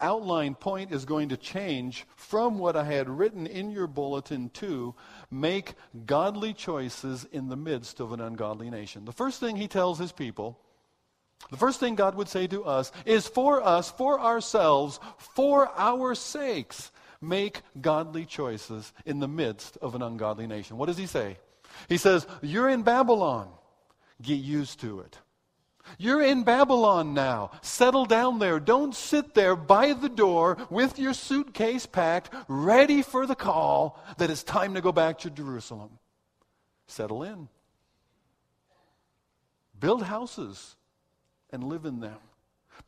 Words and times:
outline 0.00 0.54
point 0.54 0.92
is 0.92 1.04
going 1.04 1.28
to 1.30 1.36
change 1.36 2.06
from 2.16 2.58
what 2.58 2.76
I 2.76 2.84
had 2.84 3.08
written 3.08 3.46
in 3.46 3.70
your 3.70 3.86
bulletin 3.86 4.50
to 4.54 4.94
make 5.30 5.74
godly 6.06 6.52
choices 6.52 7.26
in 7.32 7.48
the 7.48 7.56
midst 7.56 8.00
of 8.00 8.12
an 8.12 8.20
ungodly 8.20 8.70
nation. 8.70 9.04
The 9.04 9.12
first 9.12 9.40
thing 9.40 9.56
he 9.56 9.68
tells 9.68 9.98
his 9.98 10.12
people, 10.12 10.58
the 11.50 11.56
first 11.56 11.80
thing 11.80 11.94
God 11.94 12.14
would 12.14 12.28
say 12.28 12.46
to 12.48 12.64
us 12.64 12.90
is 13.04 13.28
for 13.28 13.62
us, 13.62 13.90
for 13.90 14.20
ourselves, 14.20 14.98
for 15.18 15.68
our 15.76 16.14
sakes, 16.14 16.90
make 17.20 17.62
godly 17.80 18.24
choices 18.24 18.92
in 19.04 19.20
the 19.20 19.28
midst 19.28 19.76
of 19.78 19.94
an 19.94 20.02
ungodly 20.02 20.46
nation. 20.46 20.76
What 20.76 20.86
does 20.86 20.98
he 20.98 21.06
say? 21.06 21.38
He 21.88 21.96
says, 21.96 22.26
You're 22.42 22.68
in 22.68 22.82
Babylon. 22.82 23.48
Get 24.22 24.36
used 24.36 24.80
to 24.80 25.00
it. 25.00 25.18
You're 25.98 26.22
in 26.22 26.42
Babylon 26.44 27.14
now. 27.14 27.50
Settle 27.62 28.06
down 28.06 28.38
there. 28.38 28.58
Don't 28.58 28.94
sit 28.94 29.34
there 29.34 29.56
by 29.56 29.92
the 29.92 30.08
door 30.08 30.56
with 30.70 30.98
your 30.98 31.14
suitcase 31.14 31.86
packed, 31.86 32.34
ready 32.48 33.02
for 33.02 33.26
the 33.26 33.34
call 33.34 34.02
that 34.18 34.30
it's 34.30 34.42
time 34.42 34.74
to 34.74 34.80
go 34.80 34.92
back 34.92 35.18
to 35.20 35.30
Jerusalem. 35.30 35.90
Settle 36.86 37.22
in. 37.22 37.48
Build 39.78 40.02
houses 40.02 40.76
and 41.50 41.64
live 41.64 41.84
in 41.84 42.00
them. 42.00 42.18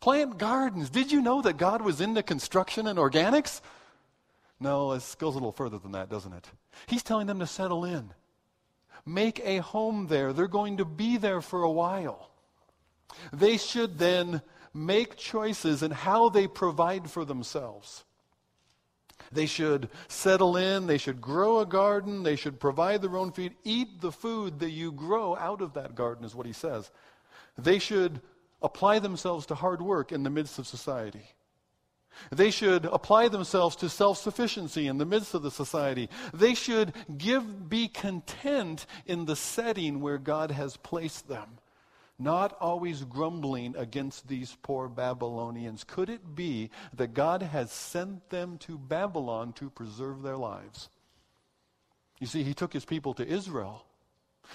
Plant 0.01 0.39
gardens. 0.39 0.91
Did 0.91 1.13
you 1.13 1.21
know 1.21 1.43
that 1.43 1.57
God 1.57 1.83
was 1.83 2.01
into 2.01 2.23
construction 2.23 2.87
and 2.87 2.99
organics? 2.99 3.61
No, 4.59 4.93
it 4.93 5.17
goes 5.19 5.35
a 5.35 5.39
little 5.39 5.53
further 5.53 5.79
than 5.79 5.93
that, 5.93 6.09
doesn't 6.09 6.33
it? 6.33 6.51
He's 6.87 7.03
telling 7.03 7.27
them 7.27 7.39
to 7.41 7.47
settle 7.47 7.85
in. 7.85 8.11
Make 9.05 9.41
a 9.45 9.59
home 9.59 10.07
there. 10.09 10.33
They're 10.33 10.49
going 10.49 10.79
to 10.79 10.85
be 10.85 11.17
there 11.17 11.41
for 11.41 11.63
a 11.63 11.71
while. 11.71 12.31
They 13.33 13.57
should 13.57 13.99
then 13.99 14.43
make 14.73 15.17
choices 15.17 15.83
in 15.83 15.91
how 15.91 16.29
they 16.29 16.47
provide 16.47 17.11
for 17.11 17.25
themselves. 17.25 18.05
They 19.33 19.47
should 19.47 19.89
settle 20.09 20.57
in, 20.57 20.87
they 20.87 20.99
should 20.99 21.21
grow 21.21 21.61
a 21.61 21.67
garden, 21.67 22.23
they 22.23 22.37
should 22.37 22.61
provide 22.61 23.03
their 23.03 23.17
own 23.17 23.33
food, 23.33 23.55
eat 23.65 24.01
the 24.01 24.13
food 24.13 24.61
that 24.61 24.71
you 24.71 24.93
grow 24.93 25.35
out 25.37 25.63
of 25.63 25.75
that 25.75 25.95
garden, 25.95 26.25
is 26.25 26.35
what 26.35 26.47
he 26.47 26.53
says. 26.53 26.91
They 27.59 27.79
should 27.79 28.21
apply 28.63 28.99
themselves 29.01 29.47
to 29.47 29.55
hard 29.55 29.83
work 29.83 30.13
in 30.13 30.23
the 30.23 30.31
midst 30.31 30.59
of 30.59 30.67
society. 30.67 31.33
They 32.31 32.51
should 32.51 32.87
apply 32.87 33.29
themselves 33.29 33.77
to 33.77 33.89
self 33.89 34.19
sufficiency 34.19 34.87
in 34.87 34.97
the 34.97 35.05
midst 35.05 35.35
of 35.35 35.43
the 35.43 35.51
society. 35.51 36.09
They 36.33 36.55
should 36.55 36.95
give, 37.19 37.69
be 37.69 37.89
content 37.89 38.87
in 39.07 39.27
the 39.27 39.37
setting 39.37 40.01
where 40.01 40.19
God 40.19 40.51
has 40.51 40.79
placed 40.79 41.29
them 41.29 41.59
not 42.19 42.57
always 42.61 43.05
grumbling 43.05 43.75
against 43.77 44.27
these 44.29 44.57
poor 44.63 44.89
Babylonians. 44.89 45.85
Could 45.85 46.09
it 46.09 46.35
be 46.35 46.71
that 46.95 47.15
God 47.15 47.43
has 47.43 47.71
sent 47.71 48.31
them 48.31 48.59
to 48.59 48.79
Babylon 48.79 49.53
to 49.55 49.69
preserve 49.71 50.23
their 50.23 50.37
lives? 50.37 50.89
You 52.19 52.27
see, 52.27 52.43
he 52.43 52.55
took 52.55 52.73
his 52.73 52.85
people 52.85 53.13
to 53.15 53.27
Israel. 53.27 53.85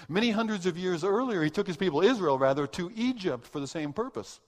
Many 0.08 0.30
hundreds 0.30 0.66
of 0.66 0.76
years 0.76 1.04
earlier, 1.04 1.42
he 1.42 1.50
took 1.50 1.66
his 1.66 1.76
people, 1.76 2.02
Israel 2.02 2.38
rather, 2.38 2.66
to 2.68 2.90
Egypt 2.94 3.46
for 3.46 3.60
the 3.60 3.66
same 3.66 3.92
purpose. 3.92 4.40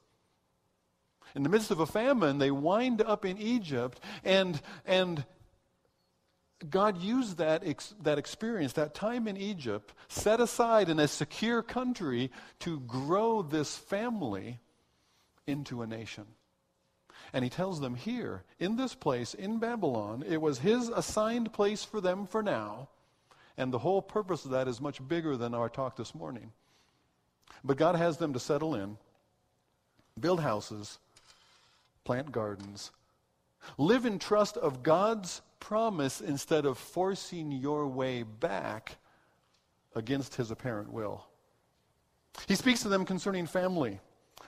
In 1.34 1.42
the 1.42 1.48
midst 1.48 1.70
of 1.70 1.80
a 1.80 1.86
famine, 1.86 2.38
they 2.38 2.50
wind 2.50 3.02
up 3.02 3.24
in 3.24 3.38
Egypt, 3.38 4.00
and, 4.24 4.60
and 4.86 5.24
God 6.70 7.00
used 7.00 7.38
that, 7.38 7.62
ex- 7.64 7.94
that 8.02 8.18
experience, 8.18 8.74
that 8.74 8.94
time 8.94 9.28
in 9.28 9.36
Egypt, 9.36 9.92
set 10.08 10.40
aside 10.40 10.88
in 10.88 10.98
a 10.98 11.08
secure 11.08 11.62
country 11.62 12.30
to 12.60 12.80
grow 12.80 13.42
this 13.42 13.76
family 13.76 14.60
into 15.46 15.82
a 15.82 15.86
nation. 15.86 16.24
And 17.32 17.42
he 17.42 17.50
tells 17.50 17.80
them 17.80 17.94
here, 17.96 18.44
in 18.58 18.76
this 18.76 18.94
place, 18.94 19.34
in 19.34 19.58
Babylon, 19.58 20.24
it 20.26 20.40
was 20.40 20.58
his 20.58 20.88
assigned 20.88 21.52
place 21.52 21.84
for 21.84 22.00
them 22.00 22.26
for 22.26 22.42
now. 22.42 22.88
And 23.56 23.72
the 23.72 23.78
whole 23.78 24.02
purpose 24.02 24.44
of 24.44 24.52
that 24.52 24.68
is 24.68 24.80
much 24.80 25.06
bigger 25.06 25.36
than 25.36 25.54
our 25.54 25.68
talk 25.68 25.96
this 25.96 26.14
morning. 26.14 26.52
But 27.62 27.76
God 27.76 27.96
has 27.96 28.18
them 28.18 28.32
to 28.32 28.40
settle 28.40 28.74
in, 28.74 28.98
build 30.18 30.40
houses, 30.40 30.98
plant 32.04 32.30
gardens, 32.30 32.90
live 33.78 34.06
in 34.06 34.18
trust 34.18 34.56
of 34.56 34.82
God's 34.82 35.42
promise 35.60 36.20
instead 36.20 36.66
of 36.66 36.78
forcing 36.78 37.52
your 37.52 37.86
way 37.86 38.22
back 38.22 38.96
against 39.94 40.34
his 40.34 40.50
apparent 40.50 40.92
will. 40.92 41.26
He 42.48 42.54
speaks 42.54 42.82
to 42.82 42.88
them 42.88 43.04
concerning 43.04 43.46
family. 43.46 44.00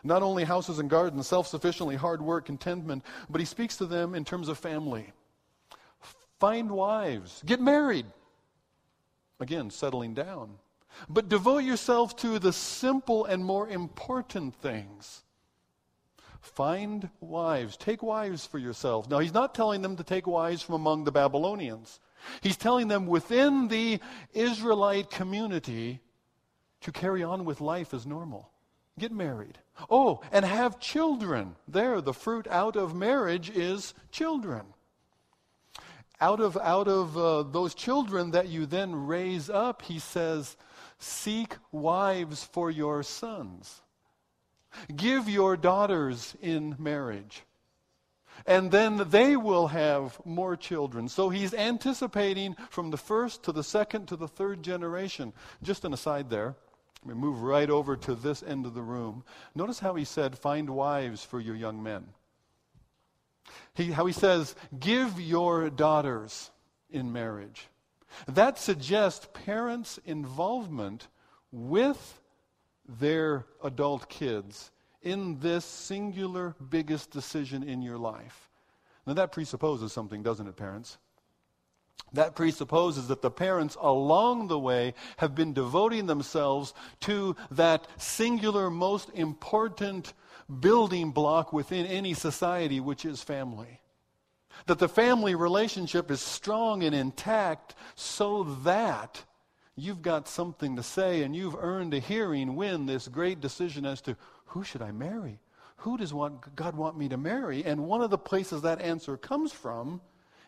Not 0.03 0.22
only 0.22 0.44
houses 0.44 0.78
and 0.78 0.91
gardens, 0.91 1.26
self 1.26 1.47
sufficiently, 1.47 1.97
hard 1.97 2.21
work, 2.21 2.47
contentment, 2.47 3.05
but 3.31 3.41
he 3.41 3.44
speaks 3.44 3.76
to 3.78 3.87
them 3.87 4.15
in 4.15 4.25
terms 4.25 4.49
of 4.49 4.59
family. 4.59 5.12
Find 6.38 6.71
wives, 6.71 7.43
get 7.47 7.60
married. 7.60 8.06
Again, 9.41 9.71
settling 9.71 10.15
down. 10.15 10.59
But 11.09 11.28
devote 11.28 11.59
yourself 11.59 12.16
to 12.16 12.38
the 12.38 12.53
simple 12.53 13.25
and 13.26 13.44
more 13.44 13.69
important 13.69 14.55
things 14.56 15.22
Find 16.55 17.09
wives. 17.21 17.77
Take 17.77 18.03
wives 18.03 18.47
for 18.47 18.59
yourselves. 18.59 19.09
Now, 19.09 19.19
he's 19.19 19.34
not 19.34 19.55
telling 19.55 19.83
them 19.83 19.97
to 19.97 20.05
take 20.05 20.27
wives 20.27 20.62
from 20.62 20.77
among 20.77 21.05
the 21.05 21.12
Babylonians. 21.12 22.01
He's 22.41 22.57
telling 22.57 22.89
them 22.89 23.07
within 23.07 23.69
the 23.69 24.01
Israelite 24.33 25.11
community 25.11 26.01
to 26.81 26.93
carry 26.93 27.23
on 27.23 27.45
with 27.45 27.61
life 27.61 27.93
as 27.93 28.06
normal. 28.06 28.51
Get 28.99 29.12
married. 29.12 29.59
Oh, 29.91 30.23
and 30.33 30.45
have 30.45 30.81
children. 30.81 31.56
There, 31.69 32.01
the 32.01 32.15
fruit 32.15 32.47
out 32.49 32.77
of 32.77 32.95
marriage 32.95 33.51
is 33.51 33.93
children. 34.11 34.62
Out 36.21 36.41
of, 36.41 36.56
out 36.56 36.89
of 36.89 37.19
uh, 37.19 37.43
those 37.43 37.75
children 37.75 38.31
that 38.31 38.49
you 38.49 38.65
then 38.65 38.95
raise 38.95 39.51
up, 39.51 39.83
he 39.83 39.99
says, 39.99 40.56
seek 40.99 41.56
wives 41.73 42.45
for 42.45 42.71
your 42.71 43.03
sons. 43.03 43.83
Give 44.94 45.28
your 45.28 45.56
daughters 45.56 46.37
in 46.41 46.76
marriage. 46.78 47.42
And 48.47 48.70
then 48.70 49.09
they 49.09 49.37
will 49.37 49.69
have 49.69 50.20
more 50.25 50.56
children. 50.56 51.09
So 51.09 51.31
he's 51.31 51.54
anticipating 51.54 52.54
from 52.70 52.91
the 52.91 52.98
first 52.98 53.42
to 53.44 53.53
the 53.53 53.64
second 53.64 54.06
to 54.09 54.16
the 54.16 54.28
third 54.28 54.62
generation. 54.62 55.32
Just 55.62 55.84
an 55.84 55.92
aside 55.92 56.28
there. 56.28 56.54
We 57.04 57.14
move 57.14 57.42
right 57.42 57.70
over 57.70 57.97
to 57.97 58.14
this 58.14 58.42
end 58.42 58.66
of 58.66 58.75
the 58.75 58.82
room. 58.82 59.25
Notice 59.54 59.78
how 59.78 59.94
he 59.94 60.04
said, 60.04 60.37
Find 60.37 60.70
wives 60.70 61.25
for 61.25 61.41
your 61.41 61.54
young 61.54 61.82
men. 61.82 62.06
He, 63.75 63.93
how 63.93 64.06
he 64.06 64.12
says, 64.12 64.54
Give 64.78 65.20
your 65.20 65.70
daughters 65.70 66.50
in 66.91 67.12
marriage. 67.12 67.69
That 68.26 68.58
suggests 68.58 69.28
parents' 69.44 69.98
involvement 70.04 71.08
with 71.53 72.20
their 72.89 73.47
adult 73.63 74.09
kids 74.09 74.71
in 75.03 75.39
this 75.41 75.65
singular 75.65 76.55
biggest 76.69 77.11
decision 77.11 77.63
in 77.63 77.83
your 77.83 77.99
life. 77.99 78.51
Now, 79.07 79.15
that 79.15 79.33
presupposes 79.33 79.93
something, 79.93 80.23
doesn't 80.23 80.49
it, 80.49 80.57
parents? 80.57 80.99
That 82.13 82.35
presupposes 82.35 83.09
that 83.09 83.23
the 83.23 83.31
parents 83.31 83.77
along 83.81 84.49
the 84.49 84.59
way 84.59 84.95
have 85.19 85.35
been 85.35 85.53
devoting 85.53 86.07
themselves 86.07 86.75
to 87.01 87.37
that 87.53 87.87
singular, 87.99 88.71
most 88.71 89.11
important 89.15 90.13
building 90.61 91.11
block 91.11 91.53
within 91.53 91.87
any 91.87 92.15
society, 92.15 92.81
which 92.81 93.05
is 93.05 93.23
family. 93.23 93.81
That 94.67 94.79
the 94.79 94.89
family 94.89 95.35
relationship 95.35 96.11
is 96.11 96.21
strong 96.21 96.83
and 96.83 96.95
intact 96.95 97.75
so 97.95 98.45
that 98.65 99.25
you've 99.76 100.03
got 100.03 100.26
something 100.26 100.76
to 100.76 100.82
say 100.82 101.22
and 101.22 101.37
you've 101.37 101.56
earned 101.59 101.94
a 101.94 102.00
hearing 102.00 102.56
when 102.56 102.87
this 102.87 103.09
great 103.09 103.41
decision 103.41 103.84
as 103.84 104.00
to 104.03 104.16
who 104.47 104.64
should 104.64 104.82
I 104.82 104.91
marry? 104.91 105.38
Who 105.78 105.98
does 105.98 106.12
God 106.12 106.75
want 106.76 106.98
me 106.98 107.09
to 107.10 107.16
marry? 107.16 107.64
And 107.64 107.87
one 107.87 108.00
of 108.00 108.10
the 108.10 108.19
places 108.19 108.62
that 108.62 108.81
answer 108.81 109.17
comes 109.17 109.52
from 109.52 110.00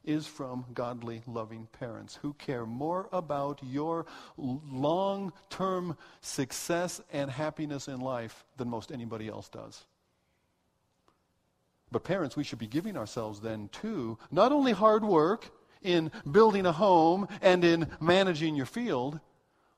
is 0.05 0.27
from 0.27 0.65
godly, 0.73 1.23
loving 1.27 1.69
parents 1.79 2.19
who 2.23 2.33
care 2.35 2.65
more 2.65 3.09
about 3.13 3.61
your 3.63 4.07
long 4.39 5.33
term 5.51 5.99
success 6.23 7.01
and 7.13 7.31
happiness 7.31 7.89
in 7.89 8.01
life 8.01 8.47
than 8.57 8.69
most 8.69 8.91
anybody 8.91 9.29
else 9.29 9.51
does. 9.51 9.85
But 11.91 12.05
parents, 12.05 12.37
we 12.37 12.45
should 12.45 12.59
be 12.59 12.67
giving 12.67 12.97
ourselves 12.97 13.41
then 13.41 13.69
to 13.83 14.19
not 14.31 14.53
only 14.53 14.73
hard 14.73 15.05
work 15.05 15.51
in 15.83 16.11
building 16.31 16.67
a 16.67 16.73
home 16.73 17.29
and 17.41 17.65
in 17.65 17.89
managing 18.01 18.55
your 18.55 18.67
field, 18.67 19.21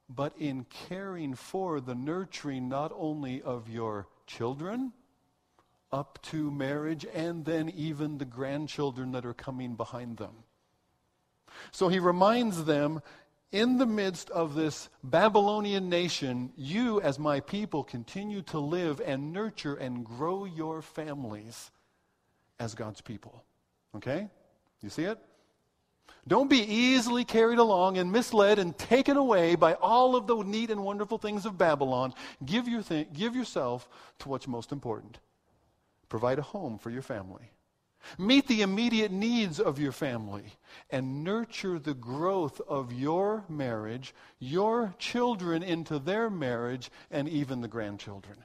but 0.08 0.32
in 0.38 0.67
caring 0.88 1.35
for 1.35 1.81
the 1.81 1.94
nurturing 1.94 2.69
not 2.69 2.93
only 2.97 3.43
of 3.43 3.69
your 3.69 4.06
children 4.26 4.93
up 5.93 6.19
to 6.23 6.50
marriage 6.50 7.06
and 7.14 7.44
then 7.44 7.69
even 7.70 8.19
the 8.19 8.25
grandchildren 8.25 9.12
that 9.12 9.26
are 9.26 9.35
coming 9.35 9.75
behind 9.75 10.17
them. 10.17 10.35
So 11.73 11.88
he 11.88 11.99
reminds 11.99 12.64
them 12.64 13.03
in 13.53 13.79
the 13.79 13.87
midst 13.87 14.31
of 14.31 14.55
this 14.55 14.88
Babylonian 15.03 15.88
nation, 15.88 16.53
you, 16.56 17.00
as 17.00 17.19
my 17.19 17.41
people, 17.41 17.82
continue 17.82 18.43
to 18.43 18.61
live 18.61 19.00
and 19.05 19.32
nurture 19.32 19.75
and 19.75 20.05
grow 20.05 20.44
your 20.44 20.82
families 20.82 21.73
as 22.61 22.75
God's 22.75 23.00
people. 23.00 23.43
Okay? 23.96 24.29
You 24.82 24.91
see 24.91 25.05
it? 25.05 25.19
Don't 26.27 26.51
be 26.51 26.62
easily 26.62 27.25
carried 27.25 27.59
along 27.59 27.99
and 27.99 28.12
misled 28.12 28.59
and 28.59 28.77
taken 28.77 29.17
away 29.17 29.55
by 29.55 29.75
all 29.75 30.17
of 30.17 30.27
the 30.27 30.37
neat 30.43 30.71
and 30.71 30.85
wonderful 30.85 31.19
things 31.19 31.47
of 31.47 31.59
Babylon. 31.59 32.15
Give, 32.45 32.69
your 32.69 32.83
th- 32.83 33.12
give 33.12 33.35
yourself 33.35 33.89
to 34.21 34.29
what's 34.29 34.47
most 34.47 34.73
important. 34.73 35.19
Provide 36.09 36.39
a 36.39 36.43
home 36.43 36.79
for 36.79 36.91
your 36.91 37.03
family. 37.03 37.53
Meet 38.19 38.49
the 38.49 38.62
immediate 38.62 39.12
needs 39.12 39.61
of 39.61 39.79
your 39.79 39.93
family 39.93 40.55
and 40.91 41.23
nurture 41.23 41.79
the 41.79 41.95
growth 41.95 42.61
of 42.69 42.93
your 42.93 43.45
marriage, 43.49 44.15
your 44.39 44.95
children 44.99 45.63
into 45.63 45.99
their 45.99 46.31
marriage, 46.31 46.91
and 47.11 47.29
even 47.29 47.61
the 47.61 47.69
grandchildren. 47.69 48.39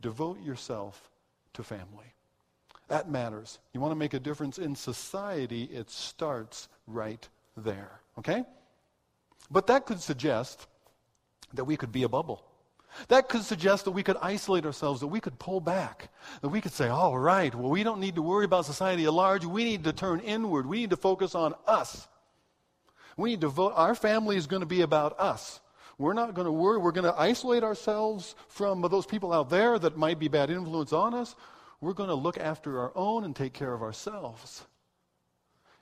Devote 0.00 0.40
yourself 0.40 1.10
to 1.54 1.62
family. 1.62 2.14
That 2.90 3.08
matters. 3.08 3.60
You 3.72 3.80
want 3.80 3.92
to 3.92 3.96
make 3.96 4.14
a 4.14 4.18
difference 4.18 4.58
in 4.58 4.74
society, 4.74 5.62
it 5.72 5.88
starts 5.90 6.68
right 6.88 7.26
there. 7.56 8.00
Okay? 8.18 8.44
But 9.48 9.68
that 9.68 9.86
could 9.86 10.00
suggest 10.00 10.66
that 11.54 11.64
we 11.64 11.76
could 11.76 11.92
be 11.92 12.02
a 12.02 12.08
bubble. 12.08 12.44
That 13.06 13.28
could 13.28 13.44
suggest 13.44 13.84
that 13.84 13.92
we 13.92 14.02
could 14.02 14.16
isolate 14.20 14.66
ourselves, 14.66 15.00
that 15.00 15.06
we 15.06 15.20
could 15.20 15.38
pull 15.38 15.60
back, 15.60 16.10
that 16.40 16.48
we 16.48 16.60
could 16.60 16.72
say, 16.72 16.88
all 16.88 17.16
right, 17.16 17.54
well, 17.54 17.70
we 17.70 17.84
don't 17.84 18.00
need 18.00 18.16
to 18.16 18.22
worry 18.22 18.44
about 18.44 18.66
society 18.66 19.04
at 19.04 19.14
large. 19.14 19.44
We 19.44 19.62
need 19.62 19.84
to 19.84 19.92
turn 19.92 20.18
inward. 20.18 20.66
We 20.66 20.80
need 20.80 20.90
to 20.90 20.96
focus 20.96 21.36
on 21.36 21.54
us. 21.68 22.08
We 23.16 23.30
need 23.30 23.40
to 23.42 23.48
vote. 23.48 23.72
Our 23.76 23.94
family 23.94 24.36
is 24.36 24.48
going 24.48 24.62
to 24.62 24.66
be 24.66 24.80
about 24.80 25.18
us. 25.20 25.60
We're 25.96 26.14
not 26.14 26.34
going 26.34 26.46
to 26.46 26.52
worry. 26.52 26.78
We're 26.78 26.90
going 26.90 27.04
to 27.04 27.16
isolate 27.16 27.62
ourselves 27.62 28.34
from 28.48 28.82
those 28.82 29.06
people 29.06 29.32
out 29.32 29.48
there 29.48 29.78
that 29.78 29.96
might 29.96 30.18
be 30.18 30.26
bad 30.26 30.50
influence 30.50 30.92
on 30.92 31.14
us. 31.14 31.36
We're 31.80 31.94
going 31.94 32.08
to 32.08 32.14
look 32.14 32.38
after 32.38 32.80
our 32.80 32.92
own 32.94 33.24
and 33.24 33.34
take 33.34 33.52
care 33.52 33.72
of 33.72 33.82
ourselves. 33.82 34.64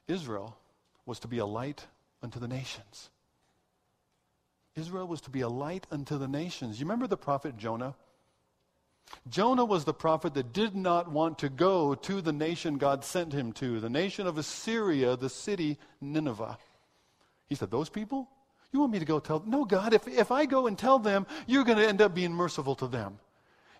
Israel 0.06 0.56
was 1.06 1.18
to 1.20 1.28
be 1.28 1.38
a 1.38 1.46
light 1.46 1.86
unto 2.22 2.38
the 2.38 2.48
nations. 2.48 3.10
Israel 4.76 5.08
was 5.08 5.20
to 5.22 5.30
be 5.30 5.40
a 5.40 5.48
light 5.48 5.86
unto 5.90 6.18
the 6.18 6.28
nations. 6.28 6.78
You 6.78 6.86
remember 6.86 7.06
the 7.06 7.16
prophet 7.16 7.56
Jonah? 7.56 7.94
Jonah 9.28 9.64
was 9.64 9.84
the 9.84 9.94
prophet 9.94 10.34
that 10.34 10.52
did 10.52 10.76
not 10.76 11.10
want 11.10 11.38
to 11.38 11.48
go 11.48 11.94
to 11.94 12.20
the 12.20 12.32
nation 12.32 12.78
God 12.78 13.04
sent 13.04 13.32
him 13.32 13.52
to, 13.54 13.80
the 13.80 13.90
nation 13.90 14.26
of 14.26 14.38
Assyria, 14.38 15.16
the 15.16 15.30
city 15.30 15.78
Nineveh. 16.00 16.58
He 17.48 17.54
said, 17.54 17.70
Those 17.70 17.88
people? 17.88 18.28
You 18.70 18.80
want 18.80 18.92
me 18.92 18.98
to 18.98 19.04
go 19.04 19.18
tell 19.18 19.38
them? 19.38 19.50
No, 19.50 19.64
God, 19.64 19.94
if, 19.94 20.06
if 20.06 20.30
I 20.30 20.44
go 20.44 20.66
and 20.66 20.78
tell 20.78 20.98
them, 20.98 21.26
you're 21.46 21.64
going 21.64 21.78
to 21.78 21.88
end 21.88 22.02
up 22.02 22.14
being 22.14 22.32
merciful 22.32 22.74
to 22.76 22.86
them. 22.86 23.18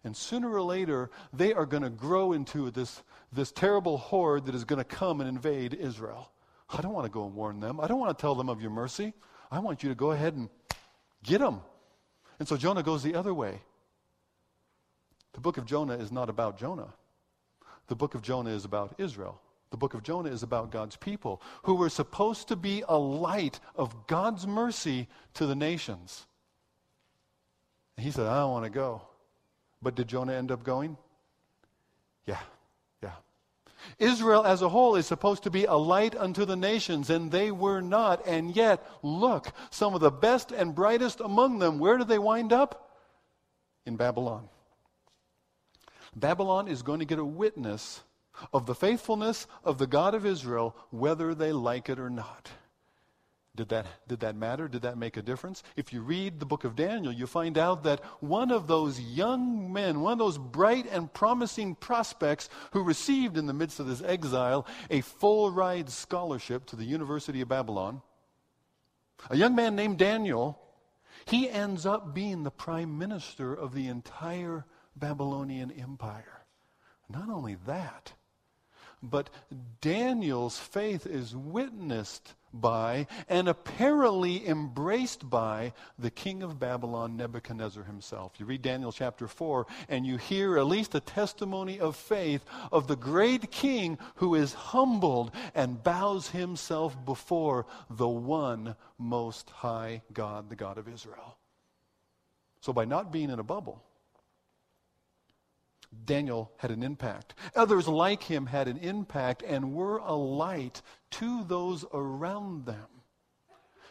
And 0.04 0.16
sooner 0.16 0.50
or 0.50 0.62
later, 0.62 1.10
they 1.32 1.52
are 1.52 1.66
going 1.66 1.82
to 1.82 1.90
grow 1.90 2.32
into 2.32 2.70
this, 2.70 3.02
this 3.32 3.52
terrible 3.52 3.98
horde 3.98 4.46
that 4.46 4.54
is 4.54 4.64
going 4.64 4.78
to 4.78 4.84
come 4.84 5.20
and 5.20 5.28
invade 5.28 5.74
Israel. 5.74 6.30
I 6.70 6.80
don't 6.80 6.92
want 6.92 7.06
to 7.06 7.12
go 7.12 7.24
and 7.24 7.34
warn 7.34 7.60
them. 7.60 7.80
I 7.80 7.86
don't 7.86 7.98
want 7.98 8.16
to 8.16 8.20
tell 8.20 8.34
them 8.34 8.48
of 8.48 8.60
your 8.60 8.70
mercy. 8.70 9.14
I 9.50 9.58
want 9.58 9.82
you 9.82 9.88
to 9.88 9.94
go 9.94 10.12
ahead 10.12 10.34
and 10.34 10.48
Get 11.22 11.40
them. 11.40 11.60
And 12.38 12.46
so 12.46 12.56
Jonah 12.56 12.82
goes 12.82 13.02
the 13.02 13.14
other 13.14 13.34
way. 13.34 13.60
The 15.32 15.40
book 15.40 15.58
of 15.58 15.66
Jonah 15.66 15.94
is 15.94 16.12
not 16.12 16.28
about 16.28 16.58
Jonah. 16.58 16.94
The 17.88 17.96
book 17.96 18.14
of 18.14 18.22
Jonah 18.22 18.50
is 18.50 18.64
about 18.64 18.94
Israel. 18.98 19.40
The 19.70 19.76
book 19.76 19.94
of 19.94 20.02
Jonah 20.02 20.30
is 20.30 20.42
about 20.42 20.70
God's 20.70 20.96
people 20.96 21.42
who 21.64 21.74
were 21.74 21.90
supposed 21.90 22.48
to 22.48 22.56
be 22.56 22.82
a 22.88 22.96
light 22.96 23.60
of 23.76 24.06
God's 24.06 24.46
mercy 24.46 25.08
to 25.34 25.46
the 25.46 25.54
nations. 25.54 26.26
And 27.96 28.04
he 28.04 28.10
said, 28.10 28.26
I 28.26 28.38
don't 28.38 28.52
want 28.52 28.64
to 28.64 28.70
go. 28.70 29.02
But 29.80 29.94
did 29.94 30.08
Jonah 30.08 30.34
end 30.34 30.50
up 30.50 30.64
going? 30.64 30.96
Yeah. 32.26 32.40
Yeah. 33.02 33.12
Israel 33.98 34.44
as 34.44 34.62
a 34.62 34.68
whole 34.68 34.96
is 34.96 35.06
supposed 35.06 35.44
to 35.44 35.50
be 35.50 35.64
a 35.64 35.74
light 35.74 36.16
unto 36.16 36.44
the 36.44 36.56
nations, 36.56 37.10
and 37.10 37.30
they 37.30 37.50
were 37.50 37.80
not. 37.80 38.26
And 38.26 38.54
yet, 38.54 38.84
look, 39.02 39.52
some 39.70 39.94
of 39.94 40.00
the 40.00 40.10
best 40.10 40.52
and 40.52 40.74
brightest 40.74 41.20
among 41.20 41.58
them, 41.58 41.78
where 41.78 41.96
do 41.96 42.04
they 42.04 42.18
wind 42.18 42.52
up? 42.52 42.96
In 43.86 43.96
Babylon. 43.96 44.48
Babylon 46.14 46.68
is 46.68 46.82
going 46.82 46.98
to 46.98 47.04
get 47.04 47.18
a 47.18 47.24
witness 47.24 48.02
of 48.52 48.66
the 48.66 48.74
faithfulness 48.74 49.46
of 49.64 49.78
the 49.78 49.86
God 49.86 50.14
of 50.14 50.26
Israel, 50.26 50.76
whether 50.90 51.34
they 51.34 51.52
like 51.52 51.88
it 51.88 51.98
or 51.98 52.10
not. 52.10 52.50
Did 53.58 53.70
that, 53.70 53.86
did 54.06 54.20
that 54.20 54.36
matter? 54.36 54.68
Did 54.68 54.82
that 54.82 54.96
make 54.96 55.16
a 55.16 55.22
difference? 55.22 55.64
If 55.74 55.92
you 55.92 56.00
read 56.00 56.38
the 56.38 56.46
book 56.46 56.62
of 56.62 56.76
Daniel, 56.76 57.12
you 57.12 57.26
find 57.26 57.58
out 57.58 57.82
that 57.82 58.04
one 58.20 58.52
of 58.52 58.68
those 58.68 59.00
young 59.00 59.72
men, 59.72 60.00
one 60.00 60.12
of 60.12 60.18
those 60.20 60.38
bright 60.38 60.86
and 60.88 61.12
promising 61.12 61.74
prospects 61.74 62.48
who 62.70 62.84
received 62.84 63.36
in 63.36 63.46
the 63.46 63.52
midst 63.52 63.80
of 63.80 63.88
his 63.88 64.00
exile 64.00 64.64
a 64.90 65.00
full 65.00 65.50
ride 65.50 65.90
scholarship 65.90 66.66
to 66.66 66.76
the 66.76 66.84
University 66.84 67.40
of 67.40 67.48
Babylon, 67.48 68.00
a 69.28 69.36
young 69.36 69.56
man 69.56 69.74
named 69.74 69.98
Daniel, 69.98 70.56
he 71.26 71.50
ends 71.50 71.84
up 71.84 72.14
being 72.14 72.44
the 72.44 72.52
prime 72.52 72.96
minister 72.96 73.52
of 73.52 73.74
the 73.74 73.88
entire 73.88 74.66
Babylonian 74.94 75.72
Empire. 75.72 76.44
Not 77.08 77.28
only 77.28 77.56
that, 77.66 78.12
but 79.02 79.30
Daniel's 79.80 80.58
faith 80.58 81.06
is 81.06 81.34
witnessed 81.34 82.34
by 82.52 83.06
and 83.28 83.48
apparently 83.48 84.46
embraced 84.48 85.28
by 85.28 85.72
the 85.98 86.10
king 86.10 86.42
of 86.42 86.58
Babylon, 86.58 87.16
Nebuchadnezzar 87.16 87.84
himself. 87.84 88.32
You 88.38 88.46
read 88.46 88.62
Daniel 88.62 88.92
chapter 88.92 89.28
4, 89.28 89.66
and 89.88 90.06
you 90.06 90.16
hear 90.16 90.58
at 90.58 90.66
least 90.66 90.94
a 90.94 91.00
testimony 91.00 91.78
of 91.78 91.96
faith 91.96 92.44
of 92.72 92.86
the 92.86 92.96
great 92.96 93.50
king 93.50 93.98
who 94.16 94.34
is 94.34 94.54
humbled 94.54 95.30
and 95.54 95.82
bows 95.82 96.28
himself 96.30 96.96
before 97.04 97.66
the 97.90 98.08
one 98.08 98.76
most 98.98 99.50
high 99.50 100.02
God, 100.12 100.48
the 100.48 100.56
God 100.56 100.78
of 100.78 100.88
Israel. 100.88 101.36
So, 102.60 102.72
by 102.72 102.84
not 102.84 103.12
being 103.12 103.30
in 103.30 103.38
a 103.38 103.44
bubble, 103.44 103.82
Daniel 106.04 106.52
had 106.58 106.70
an 106.70 106.82
impact. 106.82 107.34
Others 107.56 107.88
like 107.88 108.22
him 108.22 108.46
had 108.46 108.68
an 108.68 108.78
impact 108.78 109.42
and 109.42 109.74
were 109.74 109.98
a 109.98 110.14
light 110.14 110.82
to 111.12 111.44
those 111.44 111.84
around 111.92 112.66
them. 112.66 112.86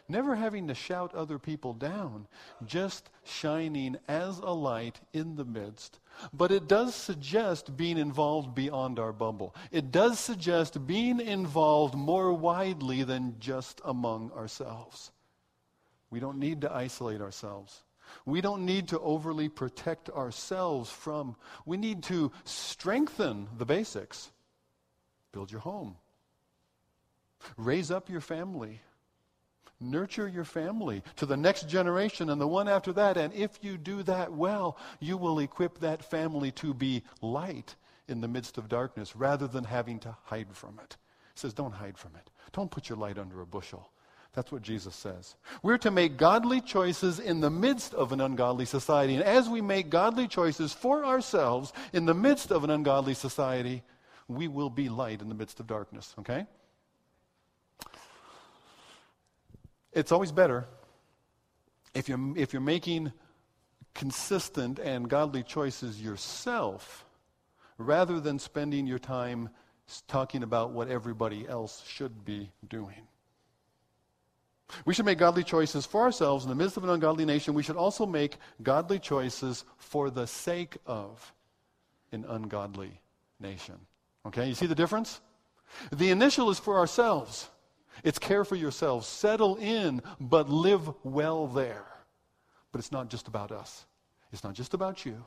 Never 0.09 0.35
having 0.35 0.67
to 0.67 0.73
shout 0.73 1.13
other 1.13 1.37
people 1.37 1.73
down, 1.73 2.27
just 2.65 3.09
shining 3.25 3.97
as 4.07 4.39
a 4.39 4.51
light 4.51 5.01
in 5.11 5.35
the 5.35 5.43
midst. 5.43 5.99
But 6.33 6.49
it 6.49 6.67
does 6.67 6.95
suggest 6.95 7.75
being 7.75 7.97
involved 7.97 8.55
beyond 8.55 8.99
our 8.99 9.11
bubble. 9.11 9.53
It 9.69 9.91
does 9.91 10.17
suggest 10.17 10.87
being 10.87 11.19
involved 11.19 11.93
more 11.93 12.31
widely 12.31 13.03
than 13.03 13.35
just 13.39 13.81
among 13.83 14.31
ourselves. 14.31 15.11
We 16.09 16.21
don't 16.21 16.39
need 16.39 16.61
to 16.61 16.73
isolate 16.73 17.19
ourselves. 17.19 17.83
We 18.25 18.41
don't 18.41 18.65
need 18.65 18.89
to 18.89 18.99
overly 18.99 19.49
protect 19.49 20.09
ourselves 20.09 20.89
from, 20.89 21.35
we 21.65 21.77
need 21.77 22.03
to 22.03 22.31
strengthen 22.43 23.47
the 23.57 23.65
basics. 23.65 24.31
Build 25.31 25.51
your 25.51 25.61
home, 25.61 25.97
raise 27.57 27.91
up 27.91 28.09
your 28.09 28.21
family, 28.21 28.81
nurture 29.79 30.27
your 30.27 30.45
family 30.45 31.03
to 31.17 31.25
the 31.25 31.37
next 31.37 31.69
generation 31.69 32.29
and 32.29 32.41
the 32.41 32.47
one 32.47 32.67
after 32.67 32.91
that. 32.93 33.17
And 33.17 33.33
if 33.33 33.59
you 33.61 33.77
do 33.77 34.03
that 34.03 34.31
well, 34.31 34.77
you 34.99 35.17
will 35.17 35.39
equip 35.39 35.79
that 35.79 36.03
family 36.03 36.51
to 36.53 36.73
be 36.73 37.03
light 37.21 37.75
in 38.07 38.21
the 38.21 38.27
midst 38.27 38.57
of 38.57 38.69
darkness 38.69 39.15
rather 39.15 39.47
than 39.47 39.65
having 39.65 39.99
to 39.99 40.15
hide 40.23 40.55
from 40.55 40.79
it. 40.83 40.97
He 41.35 41.39
says, 41.39 41.53
don't 41.53 41.73
hide 41.73 41.97
from 41.97 42.15
it. 42.15 42.29
Don't 42.53 42.71
put 42.71 42.89
your 42.89 42.97
light 42.97 43.19
under 43.19 43.41
a 43.41 43.45
bushel. 43.45 43.91
That's 44.37 44.51
what 44.51 44.61
Jesus 44.61 44.93
says. 44.93 45.33
We're 45.63 45.79
to 45.79 45.89
make 45.89 46.15
godly 46.15 46.61
choices 46.61 47.19
in 47.19 47.41
the 47.41 47.49
midst 47.49 47.95
of 47.95 48.11
an 48.11 48.21
ungodly 48.21 48.65
society. 48.65 49.15
And 49.15 49.23
as 49.23 49.49
we 49.49 49.61
make 49.61 49.89
godly 49.89 50.27
choices 50.27 50.71
for 50.71 51.03
ourselves 51.03 51.73
in 51.91 52.05
the 52.05 52.13
midst 52.13 52.51
of 52.51 52.63
an 52.63 52.69
ungodly 52.69 53.15
society, 53.15 53.81
we 54.27 54.47
will 54.47 54.69
be 54.69 54.89
light 54.89 55.23
in 55.23 55.29
the 55.29 55.33
midst 55.33 55.59
of 55.59 55.65
darkness, 55.65 56.13
okay? 56.19 56.45
It's 59.91 60.11
always 60.11 60.31
better 60.31 60.67
if 61.95 62.07
you're, 62.07 62.37
if 62.37 62.53
you're 62.53 62.61
making 62.61 63.11
consistent 63.95 64.77
and 64.77 65.09
godly 65.09 65.41
choices 65.41 65.99
yourself 65.99 67.07
rather 67.79 68.19
than 68.19 68.37
spending 68.37 68.85
your 68.85 68.99
time 68.99 69.49
talking 70.07 70.43
about 70.43 70.73
what 70.73 70.89
everybody 70.89 71.47
else 71.47 71.83
should 71.87 72.23
be 72.23 72.51
doing. 72.69 73.07
We 74.85 74.93
should 74.93 75.05
make 75.05 75.17
godly 75.17 75.43
choices 75.43 75.85
for 75.85 76.01
ourselves 76.01 76.43
in 76.43 76.49
the 76.49 76.55
midst 76.55 76.77
of 76.77 76.83
an 76.83 76.89
ungodly 76.89 77.25
nation. 77.25 77.53
We 77.53 77.63
should 77.63 77.77
also 77.77 78.05
make 78.05 78.37
godly 78.61 78.99
choices 78.99 79.63
for 79.77 80.09
the 80.09 80.27
sake 80.27 80.77
of 80.85 81.33
an 82.11 82.25
ungodly 82.27 82.99
nation. 83.39 83.75
Okay, 84.25 84.47
you 84.47 84.55
see 84.55 84.65
the 84.65 84.75
difference? 84.75 85.21
The 85.91 86.11
initial 86.11 86.49
is 86.49 86.59
for 86.59 86.77
ourselves. 86.77 87.49
It's 88.03 88.19
care 88.19 88.43
for 88.45 88.55
yourselves. 88.55 89.07
Settle 89.07 89.55
in, 89.57 90.01
but 90.19 90.49
live 90.49 90.89
well 91.03 91.47
there. 91.47 91.85
But 92.71 92.79
it's 92.79 92.91
not 92.91 93.09
just 93.09 93.27
about 93.27 93.51
us. 93.51 93.85
It's 94.31 94.43
not 94.43 94.53
just 94.53 94.73
about 94.73 95.05
you. 95.05 95.23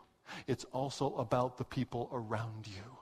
It's 0.47 0.65
also 0.73 1.15
about 1.17 1.57
the 1.57 1.65
people 1.65 2.09
around 2.13 2.67
you. 2.67 3.00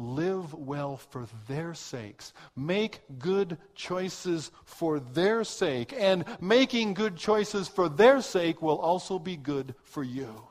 Live 0.00 0.54
well 0.54 0.96
for 0.96 1.26
their 1.46 1.74
sakes. 1.74 2.32
Make 2.56 3.00
good 3.18 3.58
choices 3.74 4.50
for 4.64 4.98
their 4.98 5.44
sake. 5.44 5.94
And 5.96 6.24
making 6.40 6.94
good 6.94 7.16
choices 7.16 7.68
for 7.68 7.88
their 7.88 8.20
sake 8.22 8.62
will 8.62 8.78
also 8.78 9.18
be 9.18 9.36
good 9.36 9.74
for 9.82 10.02
you. 10.02 10.42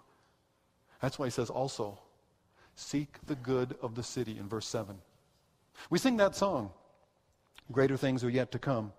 That's 1.01 1.17
why 1.17 1.27
he 1.27 1.31
says 1.31 1.49
also, 1.49 1.99
seek 2.75 3.17
the 3.25 3.35
good 3.35 3.75
of 3.81 3.95
the 3.95 4.03
city 4.03 4.37
in 4.37 4.47
verse 4.47 4.67
7. 4.67 4.97
We 5.89 5.97
sing 5.97 6.17
that 6.17 6.35
song, 6.35 6.71
Greater 7.71 7.97
things 7.97 8.23
are 8.23 8.29
yet 8.29 8.51
to 8.51 8.59
come. 8.59 8.93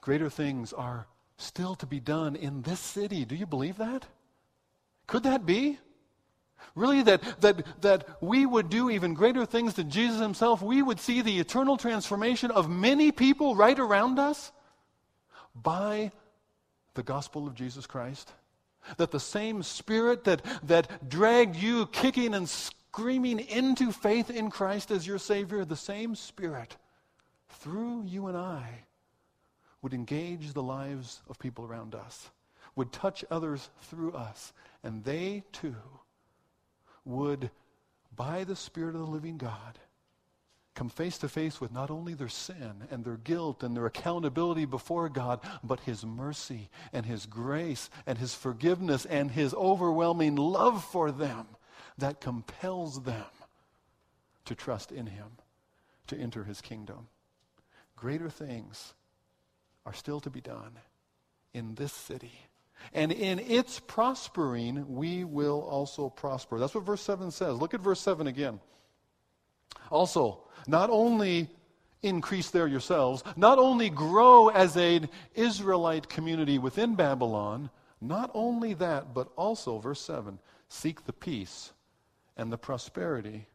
Greater 0.00 0.28
things 0.28 0.72
are 0.72 1.06
still 1.38 1.74
to 1.76 1.86
be 1.86 2.00
done 2.00 2.36
in 2.36 2.62
this 2.62 2.80
city. 2.80 3.24
Do 3.24 3.34
you 3.34 3.46
believe 3.46 3.78
that? 3.78 4.06
Could 5.06 5.22
that 5.22 5.46
be? 5.46 5.78
Really, 6.74 7.02
that, 7.04 7.40
that, 7.40 7.82
that 7.82 8.22
we 8.22 8.44
would 8.44 8.68
do 8.68 8.90
even 8.90 9.14
greater 9.14 9.46
things 9.46 9.74
than 9.74 9.90
Jesus 9.90 10.20
himself. 10.20 10.60
We 10.60 10.82
would 10.82 11.00
see 11.00 11.22
the 11.22 11.38
eternal 11.38 11.76
transformation 11.76 12.50
of 12.50 12.68
many 12.68 13.12
people 13.12 13.56
right 13.56 13.78
around 13.78 14.18
us 14.18 14.52
by 15.54 16.12
the 16.94 17.02
gospel 17.02 17.46
of 17.46 17.54
Jesus 17.54 17.86
Christ. 17.86 18.30
That 18.98 19.10
the 19.10 19.20
same 19.20 19.62
spirit 19.62 20.24
that, 20.24 20.42
that 20.64 21.08
dragged 21.08 21.56
you 21.56 21.86
kicking 21.86 22.34
and 22.34 22.48
screaming 22.48 23.40
into 23.40 23.90
faith 23.90 24.30
in 24.30 24.50
Christ 24.50 24.90
as 24.90 25.06
your 25.06 25.18
Savior, 25.18 25.64
the 25.64 25.76
same 25.76 26.14
spirit 26.14 26.76
through 27.48 28.04
you 28.04 28.26
and 28.26 28.36
I 28.36 28.84
would 29.82 29.94
engage 29.94 30.52
the 30.52 30.62
lives 30.62 31.20
of 31.28 31.38
people 31.38 31.64
around 31.64 31.94
us, 31.94 32.30
would 32.74 32.92
touch 32.92 33.24
others 33.30 33.70
through 33.82 34.12
us, 34.12 34.52
and 34.82 35.04
they 35.04 35.42
too 35.52 35.74
would, 37.06 37.50
by 38.14 38.44
the 38.44 38.56
Spirit 38.56 38.94
of 38.94 39.00
the 39.00 39.06
living 39.06 39.38
God, 39.38 39.78
come 40.74 40.88
face 40.90 41.16
to 41.18 41.28
face 41.28 41.60
with 41.60 41.72
not 41.72 41.90
only 41.90 42.12
their 42.12 42.28
sin 42.28 42.84
and 42.90 43.04
their 43.04 43.16
guilt 43.16 43.62
and 43.62 43.74
their 43.74 43.86
accountability 43.86 44.66
before 44.66 45.08
God, 45.08 45.40
but 45.64 45.80
His 45.80 46.04
mercy 46.04 46.68
and 46.92 47.06
His 47.06 47.24
grace 47.26 47.88
and 48.06 48.18
His 48.18 48.34
forgiveness 48.34 49.06
and 49.06 49.30
His 49.30 49.54
overwhelming 49.54 50.36
love 50.36 50.84
for 50.84 51.10
them 51.10 51.46
that 51.98 52.20
compels 52.20 53.02
them 53.04 53.24
to 54.44 54.54
trust 54.54 54.92
in 54.92 55.06
Him, 55.06 55.38
to 56.08 56.16
enter 56.16 56.44
His 56.44 56.60
kingdom. 56.60 57.08
Greater 57.96 58.28
things 58.28 58.92
are 59.86 59.94
still 59.94 60.20
to 60.20 60.30
be 60.30 60.40
done 60.40 60.78
in 61.54 61.74
this 61.76 61.92
city 61.92 62.45
and 62.92 63.12
in 63.12 63.38
its 63.38 63.80
prospering, 63.80 64.84
we 64.94 65.24
will 65.24 65.62
also 65.62 66.08
prosper. 66.08 66.58
That's 66.58 66.74
what 66.74 66.84
verse 66.84 67.02
7 67.02 67.30
says. 67.30 67.58
Look 67.58 67.74
at 67.74 67.80
verse 67.80 68.00
7 68.00 68.26
again. 68.26 68.60
Also, 69.90 70.42
not 70.66 70.90
only 70.90 71.48
increase 72.02 72.50
there 72.50 72.66
yourselves, 72.66 73.22
not 73.36 73.58
only 73.58 73.90
grow 73.90 74.48
as 74.48 74.76
an 74.76 75.08
Israelite 75.34 76.08
community 76.08 76.58
within 76.58 76.94
Babylon, 76.94 77.70
not 78.00 78.30
only 78.34 78.74
that, 78.74 79.14
but 79.14 79.28
also, 79.36 79.78
verse 79.78 80.00
7, 80.00 80.38
seek 80.68 81.04
the 81.04 81.12
peace 81.12 81.72
and 82.36 82.52
the 82.52 82.58
prosperity 82.58 83.48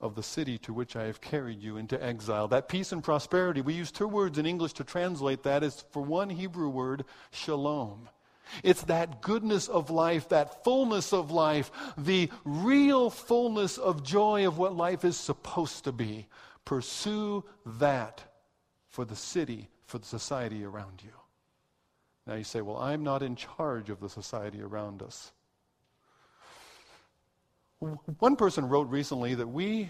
of 0.00 0.14
the 0.14 0.22
city 0.22 0.58
to 0.58 0.72
which 0.72 0.94
I 0.94 1.04
have 1.04 1.20
carried 1.20 1.60
you 1.60 1.76
into 1.76 2.02
exile. 2.02 2.46
That 2.48 2.68
peace 2.68 2.92
and 2.92 3.02
prosperity, 3.02 3.62
we 3.62 3.74
use 3.74 3.90
two 3.90 4.06
words 4.06 4.38
in 4.38 4.46
English 4.46 4.74
to 4.74 4.84
translate 4.84 5.42
that, 5.42 5.64
is 5.64 5.84
for 5.90 6.02
one 6.02 6.30
Hebrew 6.30 6.68
word, 6.68 7.04
shalom. 7.30 8.08
It's 8.62 8.82
that 8.82 9.22
goodness 9.22 9.68
of 9.68 9.90
life, 9.90 10.28
that 10.30 10.64
fullness 10.64 11.12
of 11.12 11.30
life, 11.30 11.70
the 11.96 12.30
real 12.44 13.10
fullness 13.10 13.78
of 13.78 14.02
joy 14.02 14.46
of 14.46 14.58
what 14.58 14.76
life 14.76 15.04
is 15.04 15.16
supposed 15.16 15.84
to 15.84 15.92
be. 15.92 16.26
Pursue 16.64 17.44
that 17.64 18.22
for 18.88 19.04
the 19.04 19.16
city, 19.16 19.68
for 19.86 19.98
the 19.98 20.06
society 20.06 20.64
around 20.64 21.02
you. 21.04 21.12
Now 22.26 22.34
you 22.34 22.44
say, 22.44 22.60
well, 22.60 22.76
I'm 22.76 23.02
not 23.02 23.22
in 23.22 23.36
charge 23.36 23.88
of 23.90 24.00
the 24.00 24.08
society 24.08 24.60
around 24.60 25.02
us. 25.02 25.32
One 27.78 28.36
person 28.36 28.68
wrote 28.68 28.88
recently 28.88 29.34
that 29.36 29.46
we 29.46 29.88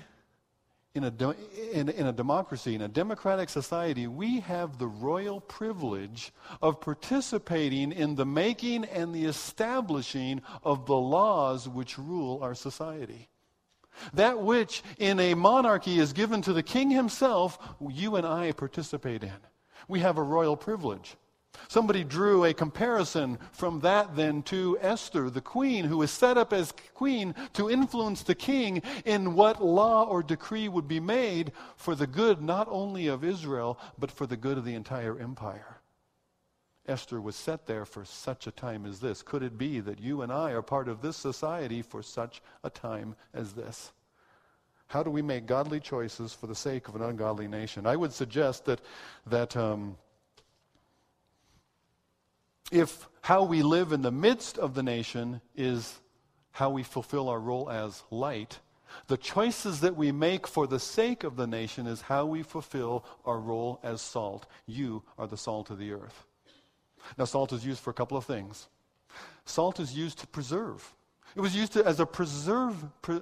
in 0.99 1.05
a, 1.05 1.11
de- 1.13 1.37
in, 1.73 1.89
in 1.89 2.07
a 2.09 2.13
democracy, 2.13 2.75
in 2.75 2.83
a 2.83 2.89
democratic 2.89 3.49
society, 3.49 4.09
we 4.09 4.41
have 4.41 4.79
the 4.79 4.87
royal 4.87 5.41
privilege 5.41 6.33
of 6.61 6.81
participating 6.81 7.93
in 7.93 8.17
the 8.17 8.27
making 8.27 8.85
and 8.85 9.15
the 9.15 9.25
establishing 9.25 10.43
of 10.65 10.87
the 10.87 10.97
laws 10.97 11.69
which 11.69 11.99
rule 11.99 12.41
our 12.43 12.55
society. 12.55 13.29
That 14.13 14.41
which 14.41 14.83
in 14.99 15.21
a 15.21 15.35
monarchy 15.35 15.99
is 15.99 16.13
given 16.13 16.43
to 16.43 16.53
the 16.53 16.65
king 16.65 16.91
himself, 16.91 17.59
you 17.89 18.17
and 18.17 18.27
I 18.27 18.51
participate 18.53 19.23
in. 19.23 19.41
We 19.87 20.01
have 20.01 20.19
a 20.19 20.23
royal 20.23 20.57
privilege. 20.57 21.17
Somebody 21.67 22.05
drew 22.05 22.45
a 22.45 22.55
comparison 22.55 23.39
from 23.53 23.81
that 23.81 24.15
then 24.15 24.43
to 24.45 24.79
Esther, 24.81 25.31
the 25.31 25.41
queen, 25.41 25.85
who 25.85 25.99
was 25.99 26.11
set 26.11 26.39
up 26.39 26.53
as 26.53 26.73
queen 26.95 27.35
to 27.55 27.69
influence 27.69 28.23
the 28.23 28.35
king 28.35 28.83
in 29.05 29.35
what 29.35 29.65
law 29.65 30.05
or 30.05 30.23
decree 30.23 30.69
would 30.69 30.87
be 30.87 31.01
made 31.01 31.53
for 31.77 31.95
the 31.95 32.07
good 32.07 32.41
not 32.41 32.69
only 32.71 33.07
of 33.07 33.25
Israel, 33.25 33.79
but 33.99 34.11
for 34.11 34.27
the 34.27 34.37
good 34.37 34.59
of 34.59 34.65
the 34.65 34.75
entire 34.75 35.19
empire. 35.19 35.81
Esther 36.87 37.21
was 37.21 37.37
set 37.37 37.67
there 37.67 37.85
for 37.85 38.05
such 38.05 38.47
a 38.47 38.51
time 38.51 38.87
as 38.87 38.99
this. 38.99 39.23
Could 39.23 39.43
it 39.43 39.59
be 39.59 39.81
that 39.81 40.01
you 40.01 40.23
and 40.23 40.33
I 40.33 40.53
are 40.53 40.63
part 40.63 40.89
of 40.89 41.03
this 41.03 41.17
society 41.17 41.83
for 41.83 42.03
such 42.03 42.41
a 42.65 42.71
time 42.71 43.15
as 43.35 43.53
this? 43.53 43.93
How 44.87 45.03
do 45.03 45.11
we 45.11 45.21
make 45.21 45.45
godly 45.45 45.81
choices 45.81 46.33
for 46.33 46.47
the 46.47 46.55
sake 46.55 46.89
of 46.89 46.97
an 46.97 47.03
ungodly 47.03 47.47
nation? 47.47 47.87
I 47.87 47.95
would 47.95 48.13
suggest 48.13 48.65
that, 48.65 48.81
that 49.27 49.55
um, 49.55 49.99
if 52.71 53.09
how 53.23 53.43
we 53.45 53.63
live 53.63 53.93
in 53.93 54.03
the 54.03 54.11
midst 54.11 54.59
of 54.59 54.75
the 54.75 54.83
nation 54.83 55.41
is 55.57 56.01
how 56.53 56.71
we 56.71 56.83
fulfill 56.83 57.29
our 57.29 57.39
role 57.41 57.71
as 57.71 58.03
light, 58.11 58.59
the 59.07 59.17
choices 59.17 59.81
that 59.81 59.97
we 59.97 60.13
make 60.13 60.47
for 60.47 60.67
the 60.67 60.81
sake 60.81 61.25
of 61.25 61.37
the 61.37 61.47
nation 61.47 61.87
is 61.87 62.01
how 62.01 62.27
we 62.27 62.43
fulfill 62.43 63.05
our 63.25 63.39
role 63.39 63.81
as 63.83 64.01
salt. 64.01 64.47
You 64.67 65.03
are 65.19 65.27
the 65.27 65.37
salt 65.37 65.71
of 65.71 65.79
the 65.79 65.93
earth. 65.93 66.25
Now, 67.17 67.25
salt 67.25 67.53
is 67.53 67.65
used 67.65 67.81
for 67.81 67.91
a 67.91 67.95
couple 67.95 68.17
of 68.17 68.25
things. 68.25 68.69
Salt 69.45 69.81
is 69.81 69.95
used 69.95 70.19
to 70.19 70.27
preserve. 70.27 70.95
It 71.37 71.41
was 71.41 71.55
used 71.55 71.73
to, 71.75 71.85
as 71.85 72.01
a, 72.01 72.07
preserve, 72.07 72.75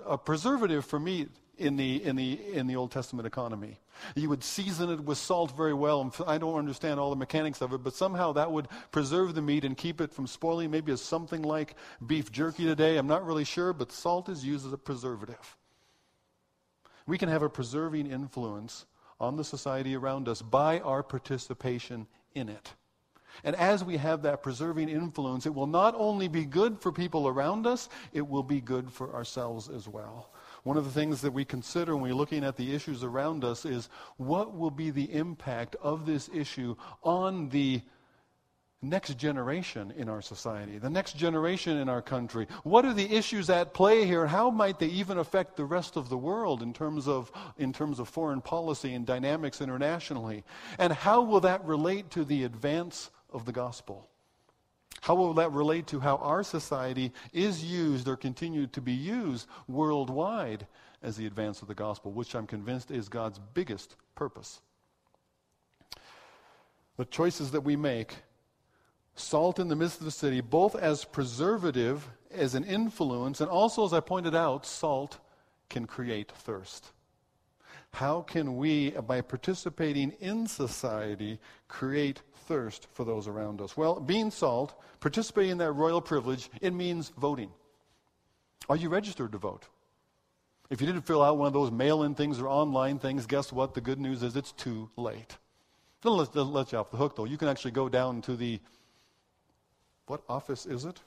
a 0.06 0.16
preservative 0.16 0.84
for 0.84 0.98
meat 0.98 1.28
in 1.58 1.76
the, 1.76 2.04
in, 2.04 2.16
the, 2.16 2.38
in 2.52 2.66
the 2.66 2.76
Old 2.76 2.90
Testament 2.90 3.26
economy. 3.26 3.78
You 4.14 4.28
would 4.28 4.44
season 4.44 4.90
it 4.90 5.00
with 5.00 5.18
salt 5.18 5.56
very 5.56 5.72
well. 5.72 6.02
And 6.02 6.12
I 6.26 6.38
don't 6.38 6.58
understand 6.58 7.00
all 7.00 7.10
the 7.10 7.16
mechanics 7.16 7.62
of 7.62 7.72
it, 7.72 7.82
but 7.82 7.94
somehow 7.94 8.32
that 8.32 8.52
would 8.52 8.68
preserve 8.90 9.34
the 9.34 9.42
meat 9.42 9.64
and 9.64 9.76
keep 9.76 10.00
it 10.00 10.12
from 10.12 10.26
spoiling, 10.26 10.70
maybe 10.70 10.92
as 10.92 11.00
something 11.00 11.42
like 11.42 11.74
beef 12.06 12.30
jerky 12.30 12.64
today. 12.64 12.98
I'm 12.98 13.06
not 13.06 13.24
really 13.24 13.44
sure, 13.44 13.72
but 13.72 13.92
salt 13.92 14.28
is 14.28 14.44
used 14.44 14.66
as 14.66 14.72
a 14.72 14.78
preservative. 14.78 15.56
We 17.06 17.18
can 17.18 17.28
have 17.28 17.42
a 17.42 17.48
preserving 17.48 18.10
influence 18.10 18.84
on 19.18 19.36
the 19.36 19.44
society 19.44 19.96
around 19.96 20.28
us 20.28 20.42
by 20.42 20.80
our 20.80 21.02
participation 21.02 22.06
in 22.34 22.48
it. 22.48 22.74
And 23.44 23.54
as 23.56 23.84
we 23.84 23.96
have 23.96 24.22
that 24.22 24.42
preserving 24.42 24.88
influence, 24.88 25.46
it 25.46 25.54
will 25.54 25.66
not 25.66 25.94
only 25.96 26.28
be 26.28 26.44
good 26.44 26.78
for 26.80 26.90
people 26.90 27.28
around 27.28 27.66
us, 27.66 27.88
it 28.12 28.26
will 28.26 28.42
be 28.42 28.60
good 28.60 28.90
for 28.90 29.14
ourselves 29.14 29.68
as 29.68 29.86
well. 29.88 30.30
One 30.66 30.76
of 30.76 30.84
the 30.84 30.90
things 30.90 31.20
that 31.20 31.32
we 31.32 31.44
consider 31.44 31.94
when 31.94 32.02
we're 32.02 32.14
looking 32.16 32.42
at 32.42 32.56
the 32.56 32.74
issues 32.74 33.04
around 33.04 33.44
us 33.44 33.64
is 33.64 33.88
what 34.16 34.52
will 34.52 34.72
be 34.72 34.90
the 34.90 35.14
impact 35.14 35.76
of 35.80 36.06
this 36.06 36.28
issue 36.34 36.74
on 37.04 37.50
the 37.50 37.82
next 38.82 39.16
generation 39.16 39.92
in 39.96 40.08
our 40.08 40.20
society, 40.20 40.78
the 40.78 40.90
next 40.90 41.16
generation 41.16 41.76
in 41.76 41.88
our 41.88 42.02
country? 42.02 42.48
What 42.64 42.84
are 42.84 42.92
the 42.92 43.14
issues 43.14 43.48
at 43.48 43.74
play 43.74 44.06
here? 44.06 44.26
How 44.26 44.50
might 44.50 44.80
they 44.80 44.88
even 44.88 45.18
affect 45.18 45.56
the 45.56 45.64
rest 45.64 45.96
of 45.96 46.08
the 46.08 46.18
world 46.18 46.62
in 46.62 46.72
terms 46.72 47.06
of, 47.06 47.30
in 47.56 47.72
terms 47.72 48.00
of 48.00 48.08
foreign 48.08 48.40
policy 48.40 48.92
and 48.94 49.06
dynamics 49.06 49.60
internationally? 49.60 50.42
And 50.80 50.92
how 50.92 51.22
will 51.22 51.42
that 51.42 51.64
relate 51.64 52.10
to 52.10 52.24
the 52.24 52.42
advance 52.42 53.12
of 53.30 53.44
the 53.44 53.52
gospel? 53.52 54.08
How 55.06 55.14
will 55.14 55.34
that 55.34 55.52
relate 55.52 55.86
to 55.86 56.00
how 56.00 56.16
our 56.16 56.42
society 56.42 57.12
is 57.32 57.62
used 57.62 58.08
or 58.08 58.16
continued 58.16 58.72
to 58.72 58.80
be 58.80 58.92
used 58.92 59.46
worldwide 59.68 60.66
as 61.00 61.16
the 61.16 61.26
advance 61.26 61.62
of 61.62 61.68
the 61.68 61.76
gospel, 61.76 62.10
which 62.10 62.34
I'm 62.34 62.48
convinced 62.48 62.90
is 62.90 63.08
God's 63.08 63.38
biggest 63.54 63.94
purpose? 64.16 64.60
The 66.96 67.04
choices 67.04 67.52
that 67.52 67.60
we 67.60 67.76
make, 67.76 68.16
salt 69.14 69.60
in 69.60 69.68
the 69.68 69.76
midst 69.76 70.00
of 70.00 70.06
the 70.06 70.10
city, 70.10 70.40
both 70.40 70.74
as 70.74 71.04
preservative, 71.04 72.10
as 72.32 72.56
an 72.56 72.64
influence, 72.64 73.40
and 73.40 73.48
also, 73.48 73.84
as 73.84 73.92
I 73.92 74.00
pointed 74.00 74.34
out, 74.34 74.66
salt 74.66 75.20
can 75.68 75.86
create 75.86 76.32
thirst. 76.32 76.90
How 77.92 78.22
can 78.22 78.56
we, 78.56 78.90
by 78.90 79.20
participating 79.20 80.16
in 80.18 80.48
society, 80.48 81.38
create 81.68 82.22
thirst 82.46 82.88
for 82.92 83.04
those 83.04 83.28
around 83.28 83.60
us? 83.60 83.76
Well, 83.76 84.00
being 84.00 84.30
salt, 84.30 84.80
participating 85.00 85.52
in 85.52 85.58
that 85.58 85.72
royal 85.72 86.00
privilege, 86.00 86.50
it 86.60 86.72
means 86.72 87.12
voting. 87.18 87.50
Are 88.68 88.76
you 88.76 88.88
registered 88.88 89.32
to 89.32 89.38
vote? 89.38 89.66
If 90.70 90.80
you 90.80 90.86
didn't 90.86 91.02
fill 91.02 91.22
out 91.22 91.38
one 91.38 91.46
of 91.46 91.52
those 91.52 91.70
mail 91.70 92.02
in 92.02 92.14
things 92.14 92.40
or 92.40 92.48
online 92.48 92.98
things, 92.98 93.26
guess 93.26 93.52
what? 93.52 93.74
The 93.74 93.80
good 93.80 94.00
news 94.00 94.22
is 94.22 94.34
it's 94.34 94.52
too 94.52 94.90
late. 94.96 95.36
Doesn't 96.02 96.34
let, 96.34 96.46
let 96.46 96.72
you 96.72 96.78
off 96.78 96.90
the 96.90 96.96
hook, 96.96 97.16
though. 97.16 97.24
You 97.24 97.38
can 97.38 97.48
actually 97.48 97.70
go 97.70 97.88
down 97.88 98.22
to 98.22 98.36
the, 98.36 98.60
what 100.06 100.22
office 100.28 100.66
is 100.66 100.84
it? 100.84 101.00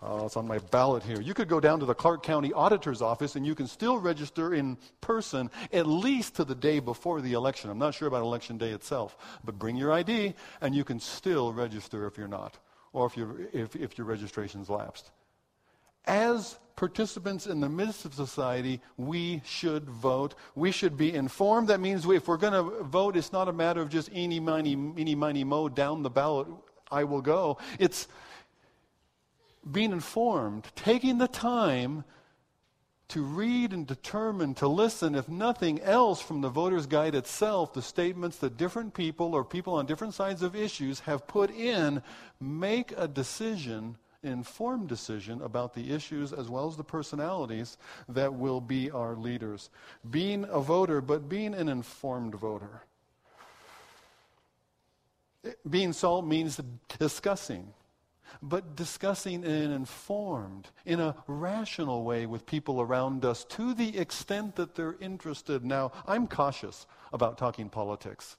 Uh, 0.00 0.22
it's 0.24 0.36
on 0.36 0.46
my 0.46 0.58
ballot 0.58 1.02
here. 1.02 1.20
You 1.20 1.34
could 1.34 1.48
go 1.48 1.58
down 1.58 1.80
to 1.80 1.86
the 1.86 1.94
Clark 1.94 2.22
County 2.22 2.52
Auditor's 2.52 3.02
Office 3.02 3.34
and 3.34 3.44
you 3.44 3.54
can 3.54 3.66
still 3.66 3.98
register 3.98 4.54
in 4.54 4.78
person 5.00 5.50
at 5.72 5.86
least 5.86 6.36
to 6.36 6.44
the 6.44 6.54
day 6.54 6.78
before 6.78 7.20
the 7.20 7.32
election. 7.32 7.68
I'm 7.68 7.78
not 7.78 7.94
sure 7.94 8.06
about 8.06 8.22
election 8.22 8.58
day 8.58 8.70
itself, 8.70 9.16
but 9.44 9.58
bring 9.58 9.76
your 9.76 9.92
ID 9.92 10.34
and 10.60 10.74
you 10.74 10.84
can 10.84 11.00
still 11.00 11.52
register 11.52 12.06
if 12.06 12.16
you're 12.16 12.28
not, 12.28 12.58
or 12.92 13.06
if, 13.06 13.16
you 13.16 13.48
if, 13.52 13.74
if 13.74 13.98
your 13.98 14.06
registration's 14.06 14.70
lapsed. 14.70 15.10
As 16.06 16.58
participants 16.76 17.48
in 17.48 17.60
the 17.60 17.68
midst 17.68 18.04
of 18.04 18.14
society, 18.14 18.80
we 18.96 19.42
should 19.44 19.90
vote. 19.90 20.36
We 20.54 20.70
should 20.70 20.96
be 20.96 21.12
informed. 21.12 21.68
That 21.68 21.80
means 21.80 22.08
if 22.08 22.28
we're 22.28 22.36
going 22.36 22.52
to 22.52 22.84
vote, 22.84 23.16
it's 23.16 23.32
not 23.32 23.48
a 23.48 23.52
matter 23.52 23.82
of 23.82 23.88
just 23.88 24.12
eeny, 24.12 24.38
miny, 24.38 24.70
eeny, 24.70 25.16
miny, 25.16 25.42
mo, 25.42 25.68
down 25.68 26.04
the 26.04 26.10
ballot, 26.10 26.46
I 26.90 27.02
will 27.02 27.20
go. 27.20 27.58
It's 27.80 28.06
being 29.70 29.92
informed, 29.92 30.64
taking 30.74 31.18
the 31.18 31.28
time 31.28 32.04
to 33.08 33.22
read 33.22 33.72
and 33.72 33.86
determine, 33.86 34.54
to 34.54 34.68
listen, 34.68 35.14
if 35.14 35.28
nothing 35.28 35.80
else, 35.80 36.20
from 36.20 36.42
the 36.42 36.48
voter's 36.50 36.86
guide 36.86 37.14
itself, 37.14 37.72
the 37.72 37.80
statements 37.80 38.36
that 38.36 38.58
different 38.58 38.92
people 38.92 39.34
or 39.34 39.44
people 39.44 39.74
on 39.74 39.86
different 39.86 40.12
sides 40.12 40.42
of 40.42 40.54
issues 40.54 41.00
have 41.00 41.26
put 41.26 41.50
in, 41.50 42.02
make 42.38 42.92
a 42.98 43.08
decision, 43.08 43.96
informed 44.22 44.88
decision 44.88 45.40
about 45.40 45.72
the 45.72 45.90
issues 45.90 46.34
as 46.34 46.50
well 46.50 46.68
as 46.68 46.76
the 46.76 46.84
personalities 46.84 47.78
that 48.10 48.34
will 48.34 48.60
be 48.60 48.90
our 48.90 49.16
leaders. 49.16 49.70
Being 50.10 50.44
a 50.50 50.60
voter, 50.60 51.00
but 51.00 51.30
being 51.30 51.54
an 51.54 51.68
informed 51.70 52.34
voter. 52.34 52.82
Being 55.70 55.94
salt 55.94 56.26
means 56.26 56.60
discussing 56.98 57.72
but 58.42 58.76
discussing 58.76 59.44
in 59.44 59.50
an 59.50 59.72
informed, 59.72 60.68
in 60.84 61.00
a 61.00 61.14
rational 61.26 62.04
way 62.04 62.26
with 62.26 62.46
people 62.46 62.80
around 62.80 63.24
us 63.24 63.44
to 63.44 63.74
the 63.74 63.98
extent 63.98 64.56
that 64.56 64.74
they're 64.74 64.96
interested. 65.00 65.64
Now, 65.64 65.92
I'm 66.06 66.26
cautious 66.26 66.86
about 67.12 67.38
talking 67.38 67.68
politics. 67.68 68.36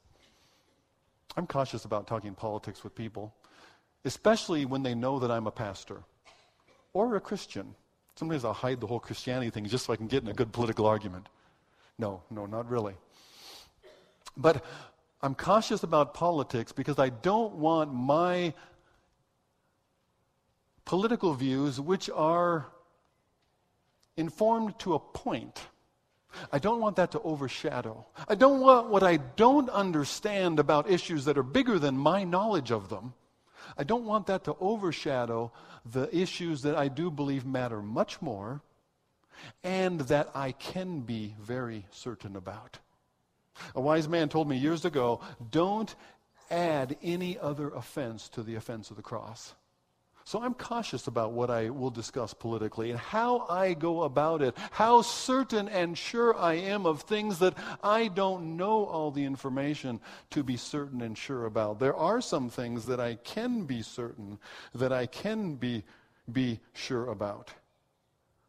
I'm 1.38 1.48
cautious 1.48 1.86
about 1.86 2.08
talking 2.08 2.34
politics 2.34 2.84
with 2.84 2.96
people, 2.96 3.34
especially 4.06 4.66
when 4.66 4.84
they 4.84 4.96
know 4.96 5.20
that 5.20 5.32
I'm 5.32 5.48
a 5.48 5.52
pastor 5.52 6.02
or 6.94 7.16
a 7.16 7.22
Christian. 7.22 7.76
Sometimes 8.16 8.44
I'll 8.44 8.54
hide 8.54 8.82
the 8.82 8.88
whole 8.88 9.00
Christianity 9.00 9.50
thing 9.50 9.66
just 9.66 9.86
so 9.86 9.94
I 9.94 9.96
can 9.96 10.08
get 10.08 10.24
in 10.24 10.30
a 10.30 10.34
good 10.34 10.52
political 10.52 10.86
argument. 10.86 11.28
No, 11.98 12.22
no, 12.30 12.46
not 12.46 12.70
really. 12.70 12.96
But 14.36 14.64
I'm 15.22 15.36
cautious 15.36 15.84
about 15.84 16.14
politics 16.14 16.72
because 16.72 16.98
I 16.98 17.10
don't 17.10 17.56
want 17.56 17.94
my 17.94 18.54
political 20.90 21.36
views 21.36 21.80
which 21.80 22.10
are 22.10 22.66
informed 24.18 24.74
to 24.80 24.96
a 24.96 25.00
point. 25.00 25.62
I 26.52 26.58
don't 26.58 26.82
want 26.82 26.96
that 26.96 27.12
to 27.12 27.22
overshadow. 27.22 28.08
I 28.28 28.34
don't 28.34 28.60
want 28.60 28.90
what 28.90 29.04
I 29.04 29.18
don't 29.18 29.70
understand 29.70 30.58
about 30.58 30.90
issues 30.90 31.26
that 31.26 31.38
are 31.38 31.44
bigger 31.44 31.78
than 31.78 31.96
my 31.96 32.24
knowledge 32.24 32.72
of 32.72 32.90
them. 32.90 33.14
I 33.78 33.84
don't 33.84 34.06
want 34.06 34.26
that 34.28 34.46
to 34.46 34.56
overshadow 34.60 35.52
the 35.86 36.10
issues 36.12 36.64
that 36.64 36.76
I 36.76 36.88
do 36.88 37.12
believe 37.12 37.46
matter 37.46 37.84
much 37.84 38.20
more 38.20 38.64
and 39.64 40.02
that 40.02 40.32
I 40.34 40.54
can 40.54 41.02
be 41.02 41.36
very 41.40 41.86
certain 41.92 42.36
about. 42.36 42.80
A 43.76 43.80
wise 43.80 44.10
man 44.10 44.28
told 44.28 44.50
me 44.50 44.58
years 44.58 44.86
ago 44.86 45.22
don't 45.52 45.94
add 46.50 46.98
any 47.04 47.38
other 47.38 47.70
offense 47.70 48.28
to 48.30 48.42
the 48.42 48.56
offense 48.56 48.90
of 48.90 48.96
the 48.96 49.04
cross. 49.04 49.54
So 50.30 50.44
I'm 50.44 50.54
cautious 50.54 51.08
about 51.08 51.32
what 51.32 51.50
I 51.50 51.72
will 51.72 51.90
discuss 51.90 52.36
politically 52.36 52.92
and 52.92 53.00
how 53.00 53.48
I 53.50 53.74
go 53.74 54.04
about 54.04 54.44
it, 54.44 54.56
how 54.70 55.02
certain 55.02 55.68
and 55.68 55.98
sure 55.98 56.38
I 56.38 56.54
am 56.54 56.86
of 56.86 57.02
things 57.02 57.40
that 57.40 57.56
I 57.84 58.10
don't 58.10 58.56
know 58.56 58.86
all 58.86 59.10
the 59.10 59.26
information 59.26 60.00
to 60.30 60.44
be 60.44 60.56
certain 60.56 61.02
and 61.02 61.18
sure 61.18 61.48
about. 61.48 61.80
There 61.80 61.96
are 61.96 62.22
some 62.22 62.48
things 62.48 62.86
that 62.86 63.00
I 63.00 63.16
can 63.16 63.64
be 63.64 63.82
certain, 63.82 64.38
that 64.76 64.94
I 64.94 65.08
can 65.08 65.56
be, 65.56 65.84
be 66.32 66.60
sure 66.74 67.08
about. 67.08 67.50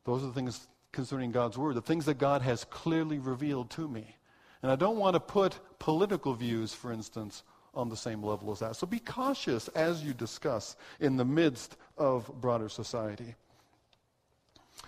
Those 0.04 0.22
are 0.22 0.26
the 0.26 0.34
things 0.34 0.68
concerning 0.92 1.32
God's 1.32 1.56
Word, 1.56 1.76
the 1.76 1.80
things 1.80 2.04
that 2.04 2.18
God 2.18 2.42
has 2.42 2.64
clearly 2.64 3.18
revealed 3.18 3.70
to 3.70 3.88
me. 3.88 4.16
And 4.62 4.70
I 4.70 4.76
don't 4.76 4.98
want 4.98 5.14
to 5.14 5.20
put 5.20 5.58
political 5.78 6.34
views, 6.34 6.74
for 6.74 6.92
instance, 6.92 7.42
on 7.74 7.88
the 7.88 7.96
same 7.96 8.22
level 8.22 8.50
as 8.52 8.60
that. 8.60 8.76
So 8.76 8.86
be 8.86 8.98
cautious 8.98 9.68
as 9.68 10.02
you 10.02 10.12
discuss 10.12 10.76
in 10.98 11.16
the 11.16 11.24
midst 11.24 11.76
of 11.96 12.30
broader 12.40 12.68
society. 12.68 13.34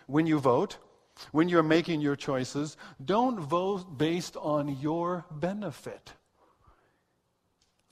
When 0.07 0.27
you 0.27 0.39
vote, 0.39 0.79
when 1.31 1.49
you're 1.49 1.63
making 1.63 2.01
your 2.01 2.17
choices, 2.17 2.77
don't 3.05 3.39
vote 3.39 3.99
based 3.99 4.37
on 4.37 4.81
your 4.81 5.25
benefit. 5.31 6.13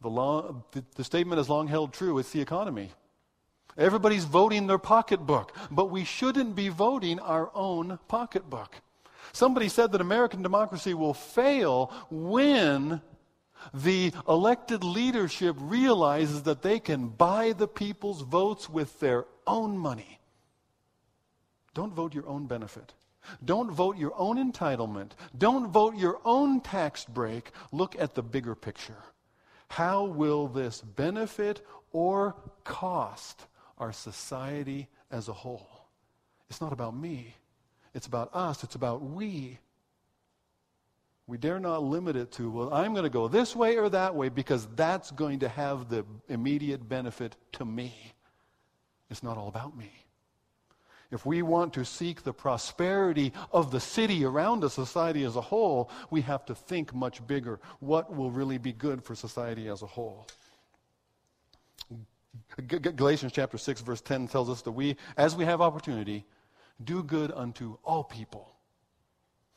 The, 0.00 0.11
law, 0.11 0.64
the, 0.72 0.85
the 0.96 1.05
statement 1.05 1.40
is 1.40 1.48
long 1.48 1.68
held 1.68 1.92
true 1.92 2.18
it's 2.18 2.31
the 2.31 2.40
economy. 2.40 2.90
Everybody's 3.79 4.24
voting 4.24 4.66
their 4.66 4.79
pocketbook, 4.79 5.57
but 5.70 5.90
we 5.90 6.05
shouldn't 6.05 6.57
be 6.57 6.68
voting 6.68 7.20
our 7.20 7.50
own 7.55 7.98
pocketbook. 8.09 8.74
Somebody 9.33 9.68
said 9.68 9.92
that 9.92 10.00
American 10.00 10.42
democracy 10.42 10.92
will 10.94 11.14
fail 11.14 11.92
when 12.11 13.00
the 13.73 14.12
elected 14.29 14.85
leadership 14.85 15.57
realizes 15.59 16.42
that 16.42 16.62
they 16.62 16.79
can 16.79 17.09
buy 17.09 17.53
the 17.53 17.68
people's 17.68 18.23
votes 18.23 18.68
with 18.68 19.01
their 19.01 19.27
own 19.46 19.77
money. 19.77 20.20
Don't 21.75 21.94
vote 21.94 22.14
your 22.14 22.29
own 22.29 22.46
benefit. 22.46 22.94
Don't 23.44 23.70
vote 23.70 23.96
your 23.96 24.12
own 24.16 24.37
entitlement. 24.37 25.12
Don't 25.37 25.70
vote 25.70 25.96
your 25.96 26.20
own 26.25 26.61
tax 26.61 27.05
break. 27.05 27.53
Look 27.70 27.94
at 27.99 28.14
the 28.14 28.23
bigger 28.23 28.55
picture. 28.55 28.96
How 29.68 30.05
will 30.05 30.49
this 30.49 30.81
benefit 30.81 31.64
or 31.92 32.35
cost 32.64 33.46
our 33.79 33.92
society 33.92 34.88
as 35.11 35.29
a 35.29 35.33
whole? 35.33 35.68
It's 36.49 36.61
not 36.61 36.73
about 36.73 36.96
me. 36.96 37.35
It's 37.94 38.07
about 38.07 38.35
us. 38.35 38.64
It's 38.64 38.75
about 38.75 39.03
we. 39.03 39.59
We 41.31 41.38
dare 41.38 41.61
not 41.61 41.85
limit 41.85 42.16
it 42.16 42.33
to, 42.33 42.51
well, 42.51 42.75
I'm 42.75 42.93
going 42.93 43.05
to 43.05 43.09
go 43.09 43.29
this 43.29 43.55
way 43.55 43.77
or 43.77 43.88
that 43.90 44.16
way 44.16 44.31
because 44.31 44.66
that's 44.75 45.12
going 45.12 45.38
to 45.38 45.49
have 45.49 45.88
the 45.88 46.05
immediate 46.29 46.88
benefit 46.88 47.37
to 47.53 47.64
me. 47.64 47.95
It's 49.11 49.23
not 49.23 49.38
all 49.38 49.47
about 49.47 49.77
me. 49.77 49.93
If 51.12 51.25
we 51.25 51.43
want 51.43 51.73
to 51.75 51.85
seek 51.85 52.25
the 52.25 52.33
prosperity 52.33 53.33
of 53.53 53.71
the 53.71 53.79
city 53.79 54.25
around 54.25 54.64
us, 54.64 54.75
society 54.75 55.23
as 55.23 55.37
a 55.37 55.40
whole, 55.40 55.88
we 56.11 56.21
have 56.23 56.45
to 56.47 56.55
think 56.57 56.93
much 56.93 57.25
bigger. 57.29 57.61
What 57.79 58.12
will 58.12 58.33
really 58.33 58.59
be 58.59 58.73
good 58.73 59.05
for 59.05 59.14
society 59.14 59.69
as 59.69 59.83
a 59.83 59.87
whole? 59.87 60.27
Galatians 62.66 63.31
chapter 63.33 63.57
6, 63.57 63.83
verse 63.83 64.01
10 64.01 64.27
tells 64.27 64.51
us 64.51 64.62
that 64.62 64.73
we, 64.73 64.97
as 65.16 65.37
we 65.37 65.45
have 65.45 65.61
opportunity, 65.61 66.27
do 66.83 67.05
good 67.05 67.31
unto 67.31 67.79
all 67.85 68.03
people 68.03 68.51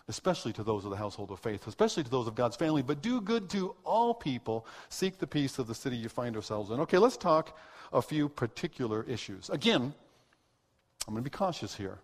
especially 0.09 0.51
to 0.53 0.63
those 0.63 0.83
of 0.83 0.91
the 0.91 0.97
household 0.97 1.31
of 1.31 1.39
faith, 1.39 1.65
especially 1.67 2.03
to 2.03 2.09
those 2.09 2.27
of 2.27 2.35
God's 2.35 2.55
family, 2.55 2.81
but 2.81 3.01
do 3.01 3.21
good 3.21 3.49
to 3.51 3.75
all 3.85 4.13
people. 4.13 4.65
Seek 4.89 5.17
the 5.17 5.27
peace 5.27 5.59
of 5.59 5.67
the 5.67 5.75
city 5.75 5.95
you 5.95 6.09
find 6.09 6.35
yourselves 6.35 6.71
in. 6.71 6.79
Okay, 6.81 6.97
let's 6.97 7.17
talk 7.17 7.57
a 7.93 8.01
few 8.01 8.27
particular 8.27 9.03
issues. 9.03 9.49
Again, 9.49 9.93
I'm 11.07 11.13
going 11.13 11.23
to 11.23 11.29
be 11.29 11.35
cautious 11.35 11.75
here. 11.75 11.99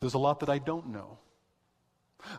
There's 0.00 0.14
a 0.14 0.18
lot 0.18 0.40
that 0.40 0.48
I 0.48 0.58
don't 0.58 0.88
know. 0.88 1.18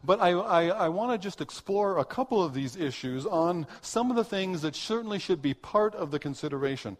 But 0.04 0.20
I, 0.22 0.32
I, 0.32 0.68
I 0.68 0.90
want 0.90 1.12
to 1.12 1.18
just 1.18 1.42
explore 1.42 2.00
a 2.00 2.06
couple 2.06 2.44
of 2.44 2.54
these 2.54 2.76
issues 2.76 3.26
on 3.26 3.68
some 3.82 4.10
of 4.10 4.16
the 4.16 4.24
things 4.24 4.62
that 4.62 4.76
certainly 4.76 5.20
should 5.20 5.42
be 5.42 5.54
part 5.54 5.96
of 5.96 6.12
the 6.12 6.20
consideration. 6.20 6.98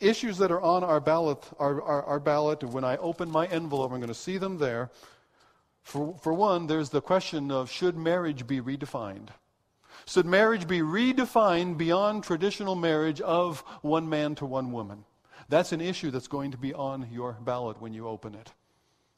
Issues 0.00 0.38
that 0.38 0.50
are 0.50 0.60
on 0.60 0.82
our 0.82 1.00
ballot, 1.00 1.44
our, 1.58 1.82
our, 1.82 2.02
our 2.04 2.20
ballot, 2.20 2.62
when 2.64 2.84
I 2.84 2.96
open 2.98 3.30
my 3.30 3.46
envelope, 3.46 3.92
I'm 3.92 3.98
going 3.98 4.08
to 4.08 4.14
see 4.14 4.38
them 4.38 4.58
there. 4.58 4.90
For, 5.82 6.14
for 6.20 6.32
one, 6.32 6.66
there's 6.66 6.90
the 6.90 7.00
question 7.00 7.50
of 7.50 7.70
should 7.70 7.96
marriage 7.96 8.46
be 8.46 8.60
redefined? 8.60 9.28
Should 10.06 10.26
marriage 10.26 10.66
be 10.66 10.80
redefined 10.80 11.78
beyond 11.78 12.24
traditional 12.24 12.74
marriage 12.74 13.20
of 13.20 13.60
one 13.82 14.08
man 14.08 14.34
to 14.36 14.46
one 14.46 14.72
woman? 14.72 15.04
That's 15.48 15.72
an 15.72 15.80
issue 15.80 16.10
that's 16.10 16.28
going 16.28 16.52
to 16.52 16.58
be 16.58 16.72
on 16.74 17.08
your 17.10 17.36
ballot 17.40 17.80
when 17.80 17.92
you 17.92 18.06
open 18.06 18.34
it. 18.34 18.52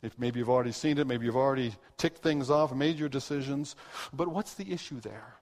If 0.03 0.19
maybe 0.19 0.41
you've 0.41 0.51
already 0.51 0.73
seen 0.73 0.99
it, 0.99 1.07
maybe 1.07 1.27
you've 1.27 1.37
already 1.37 1.75
ticked 1.97 2.23
things 2.23 2.51
off, 2.51 2.75
made 2.75 2.99
your 2.99 3.09
decisions. 3.09 3.77
But 4.13 4.29
what's 4.29 4.55
the 4.55 4.73
issue 4.73 5.01
there? 5.01 5.37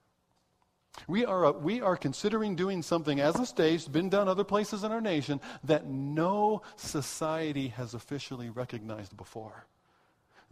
We 1.06 1.24
are, 1.24 1.46
uh, 1.46 1.52
we 1.52 1.80
are 1.80 1.96
considering 1.96 2.56
doing 2.56 2.82
something 2.82 3.20
as 3.20 3.38
a 3.38 3.46
state, 3.46 3.90
been 3.90 4.10
done 4.10 4.28
other 4.28 4.44
places 4.44 4.84
in 4.84 4.92
our 4.92 5.00
nation, 5.00 5.40
that 5.64 5.86
no 5.86 6.62
society 6.76 7.68
has 7.68 7.94
officially 7.94 8.50
recognized 8.50 9.16
before. 9.16 9.66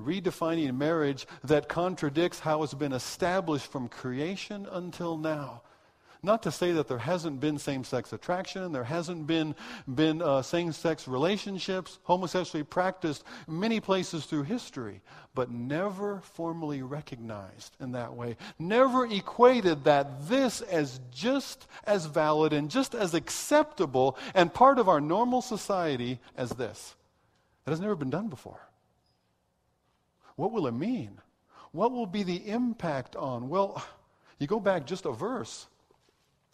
Redefining 0.01 0.77
marriage 0.77 1.27
that 1.45 1.69
contradicts 1.69 2.41
how 2.41 2.63
it's 2.63 2.75
been 2.75 2.93
established 2.93 3.71
from 3.71 3.89
creation 3.89 4.67
until 4.71 5.17
now. 5.17 5.63
Not 6.23 6.43
to 6.45 6.53
say 6.53 6.73
that 6.73 6.89
there 6.89 6.99
hasn't 6.99 7.39
been 7.39 7.59
same 7.59 7.85
sex 7.85 8.13
attraction, 8.13 8.73
there 8.73 8.85
hasn't 8.85 9.29
been, 9.29 9.55
been 9.93 10.21
uh, 10.21 10.43
same 10.43 10.73
sex 10.73 11.07
relationships, 11.07 12.01
homosexuality 12.03 12.69
practiced 12.69 13.23
many 13.47 13.79
places 13.79 14.25
through 14.25 14.43
history, 14.43 15.01
but 15.35 15.51
never 15.51 16.21
formally 16.23 16.83
recognized 16.83 17.77
in 17.79 17.93
that 17.93 18.15
way. 18.15 18.37
Never 18.59 19.07
equated 19.07 19.85
that 19.85 20.29
this 20.29 20.61
as 20.61 20.99
just 21.13 21.69
as 21.85 22.07
valid 22.07 22.53
and 22.53 22.69
just 22.69 22.97
as 22.97 23.15
acceptable 23.15 24.19
and 24.35 24.53
part 24.53 24.81
of 24.81 24.89
our 24.89 25.01
normal 25.01 25.41
society 25.41 26.19
as 26.37 26.51
this. 26.51 26.97
That 27.65 27.71
has 27.71 27.81
never 27.81 27.95
been 27.95 28.11
done 28.11 28.29
before. 28.29 28.68
What 30.39 30.53
will 30.53 30.69
it 30.69 30.73
mean? 30.73 31.21
What 31.73 31.91
will 31.91 32.07
be 32.07 32.23
the 32.23 32.49
impact 32.49 33.17
on? 33.17 33.49
Well, 33.49 33.85
you 34.39 34.47
go 34.47 34.61
back 34.61 34.87
just 34.87 35.05
a 35.05 35.11
verse 35.11 35.67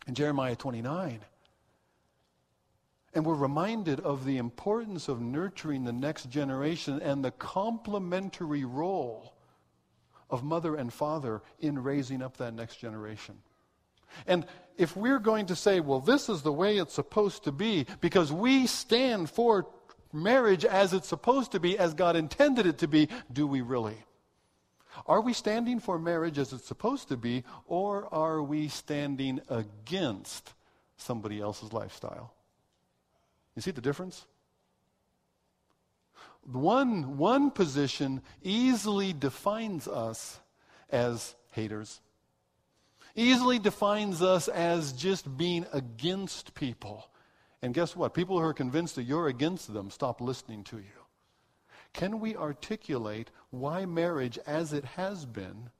in 0.07 0.14
Jeremiah 0.14 0.57
29. 0.57 1.20
And 3.12 3.27
we're 3.27 3.35
reminded 3.35 4.01
of 4.01 4.25
the 4.25 4.38
importance 4.38 5.09
of 5.09 5.20
nurturing 5.20 5.85
the 5.85 5.92
next 5.92 6.31
generation 6.31 7.03
and 7.03 7.23
the 7.23 7.33
complementary 7.33 8.64
role 8.64 9.35
of 10.31 10.42
mother 10.42 10.77
and 10.77 10.90
father 10.90 11.42
in 11.61 11.83
raising 11.83 12.23
up 12.23 12.38
that 12.38 12.55
next 12.55 12.77
generation. 12.77 13.35
And 14.27 14.47
if 14.79 14.97
we're 14.97 15.18
going 15.18 15.44
to 15.47 15.57
say, 15.57 15.81
well, 15.81 16.01
this 16.01 16.31
is 16.31 16.40
the 16.40 16.51
way 16.51 16.79
it's 16.79 16.94
supposed 16.94 17.44
to 17.44 17.53
be, 17.53 17.85
because 18.01 18.33
we 18.33 18.66
stand 18.66 19.29
for 19.29 19.66
marriage 20.14 20.64
as 20.64 20.92
it's 20.92 21.09
supposed 21.09 21.53
to 21.53 21.61
be, 21.61 21.79
as 21.79 21.92
God 21.92 22.16
intended 22.16 22.66
it 22.66 22.79
to 22.79 22.88
be, 22.88 23.09
do 23.33 23.46
we 23.46 23.61
really? 23.61 23.96
Are 25.07 25.20
we 25.20 25.33
standing 25.33 25.81
for 25.81 25.98
marriage 25.98 26.38
as 26.38 26.53
it's 26.53 26.66
supposed 26.66 27.09
to 27.09 27.16
be, 27.16 27.44
or 27.66 28.12
are 28.14 28.42
we 28.42 28.68
standing 28.68 29.40
against 29.48 30.55
somebody 30.96 31.40
else's 31.40 31.72
lifestyle? 31.72 32.33
You 33.57 33.62
see 33.62 33.72
the 33.72 33.81
difference? 33.81 34.27
One, 36.44 37.16
one 37.16 37.50
position 37.50 38.22
easily 38.42 39.12
defines 39.12 39.88
us 39.88 40.40
as 40.90 41.35
haters, 41.53 42.00
easily 43.16 43.59
defines 43.59 44.22
us 44.22 44.48
as 44.48 44.92
just 44.92 45.37
being 45.37 45.66
against 45.72 46.55
people. 46.55 47.09
And 47.64 47.72
guess 47.72 47.96
what? 47.96 48.12
People 48.12 48.38
who 48.38 48.44
are 48.44 48.53
convinced 48.53 48.94
that 48.96 49.05
you're 49.05 49.29
against 49.29 49.72
them 49.72 49.88
stop 49.90 50.20
listening 50.20 50.64
to 50.64 50.77
you. 50.77 51.00
Can 51.94 52.20
we 52.20 52.37
articulate 52.37 53.31
why 53.48 53.87
marriage, 53.87 54.38
as 54.46 54.74
it 54.74 54.85
has 54.85 55.24
been, 55.24 55.70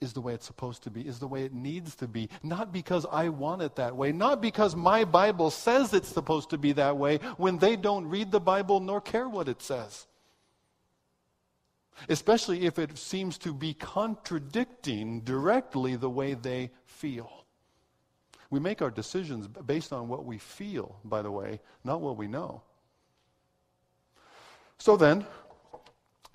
is 0.00 0.14
the 0.14 0.20
way 0.20 0.34
it's 0.34 0.46
supposed 0.46 0.82
to 0.82 0.90
be, 0.90 1.02
is 1.02 1.20
the 1.20 1.28
way 1.28 1.44
it 1.44 1.54
needs 1.54 1.94
to 1.94 2.08
be? 2.08 2.28
Not 2.42 2.72
because 2.72 3.06
I 3.12 3.28
want 3.28 3.62
it 3.62 3.76
that 3.76 3.94
way, 3.94 4.10
not 4.10 4.42
because 4.42 4.74
my 4.74 5.04
Bible 5.04 5.52
says 5.52 5.94
it's 5.94 6.08
supposed 6.08 6.50
to 6.50 6.58
be 6.58 6.72
that 6.72 6.96
way 6.96 7.18
when 7.36 7.58
they 7.58 7.76
don't 7.76 8.08
read 8.08 8.32
the 8.32 8.40
Bible 8.40 8.80
nor 8.80 9.00
care 9.00 9.28
what 9.28 9.46
it 9.46 9.62
says. 9.62 10.08
Especially 12.08 12.66
if 12.66 12.80
it 12.80 12.98
seems 12.98 13.38
to 13.38 13.54
be 13.54 13.74
contradicting 13.74 15.20
directly 15.20 15.94
the 15.94 16.10
way 16.10 16.34
they 16.34 16.72
feel. 16.84 17.37
We 18.50 18.60
make 18.60 18.80
our 18.80 18.90
decisions 18.90 19.46
based 19.46 19.92
on 19.92 20.08
what 20.08 20.24
we 20.24 20.38
feel, 20.38 20.96
by 21.04 21.22
the 21.22 21.30
way, 21.30 21.60
not 21.84 22.00
what 22.00 22.16
we 22.16 22.26
know. 22.26 22.62
So 24.78 24.96
then, 24.96 25.26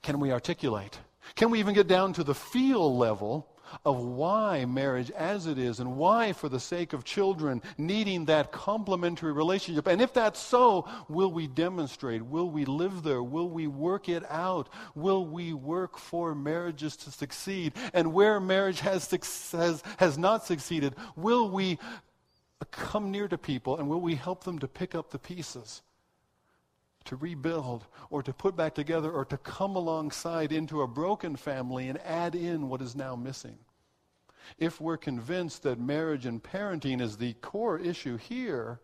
can 0.01 0.19
we 0.19 0.31
articulate? 0.31 0.99
Can 1.35 1.49
we 1.49 1.59
even 1.59 1.73
get 1.73 1.87
down 1.87 2.13
to 2.13 2.23
the 2.23 2.35
feel 2.35 2.95
level 2.95 3.47
of 3.85 3.99
why 3.99 4.65
marriage 4.65 5.11
as 5.11 5.47
it 5.47 5.57
is 5.57 5.79
and 5.79 5.95
why, 5.95 6.33
for 6.33 6.49
the 6.49 6.59
sake 6.59 6.93
of 6.93 7.03
children, 7.03 7.61
needing 7.77 8.25
that 8.25 8.51
complementary 8.51 9.31
relationship? 9.31 9.87
And 9.87 10.01
if 10.01 10.13
that's 10.13 10.39
so, 10.39 10.87
will 11.09 11.31
we 11.31 11.47
demonstrate? 11.47 12.21
Will 12.21 12.49
we 12.49 12.65
live 12.65 13.03
there? 13.03 13.23
Will 13.23 13.49
we 13.49 13.67
work 13.67 14.09
it 14.09 14.23
out? 14.29 14.69
Will 14.95 15.25
we 15.25 15.53
work 15.53 15.97
for 15.97 16.35
marriages 16.35 16.95
to 16.97 17.11
succeed? 17.11 17.73
And 17.93 18.13
where 18.13 18.39
marriage 18.39 18.79
has, 18.81 19.09
has, 19.51 19.83
has 19.97 20.17
not 20.17 20.45
succeeded, 20.45 20.95
will 21.15 21.49
we 21.49 21.79
come 22.71 23.11
near 23.11 23.27
to 23.27 23.37
people 23.37 23.77
and 23.77 23.89
will 23.89 24.01
we 24.01 24.15
help 24.15 24.43
them 24.43 24.59
to 24.59 24.67
pick 24.67 24.95
up 24.95 25.11
the 25.11 25.19
pieces? 25.19 25.81
To 27.05 27.15
rebuild 27.15 27.85
or 28.09 28.23
to 28.23 28.33
put 28.33 28.55
back 28.55 28.75
together 28.75 29.11
or 29.11 29.25
to 29.25 29.37
come 29.37 29.75
alongside 29.75 30.51
into 30.51 30.81
a 30.81 30.87
broken 30.87 31.35
family 31.35 31.87
and 31.89 31.99
add 32.01 32.35
in 32.35 32.69
what 32.69 32.81
is 32.81 32.95
now 32.95 33.15
missing. 33.15 33.57
If 34.57 34.81
we're 34.81 34.97
convinced 34.97 35.63
that 35.63 35.79
marriage 35.79 36.25
and 36.25 36.41
parenting 36.41 37.01
is 37.01 37.17
the 37.17 37.33
core 37.33 37.79
issue 37.79 38.17
here, 38.17 38.79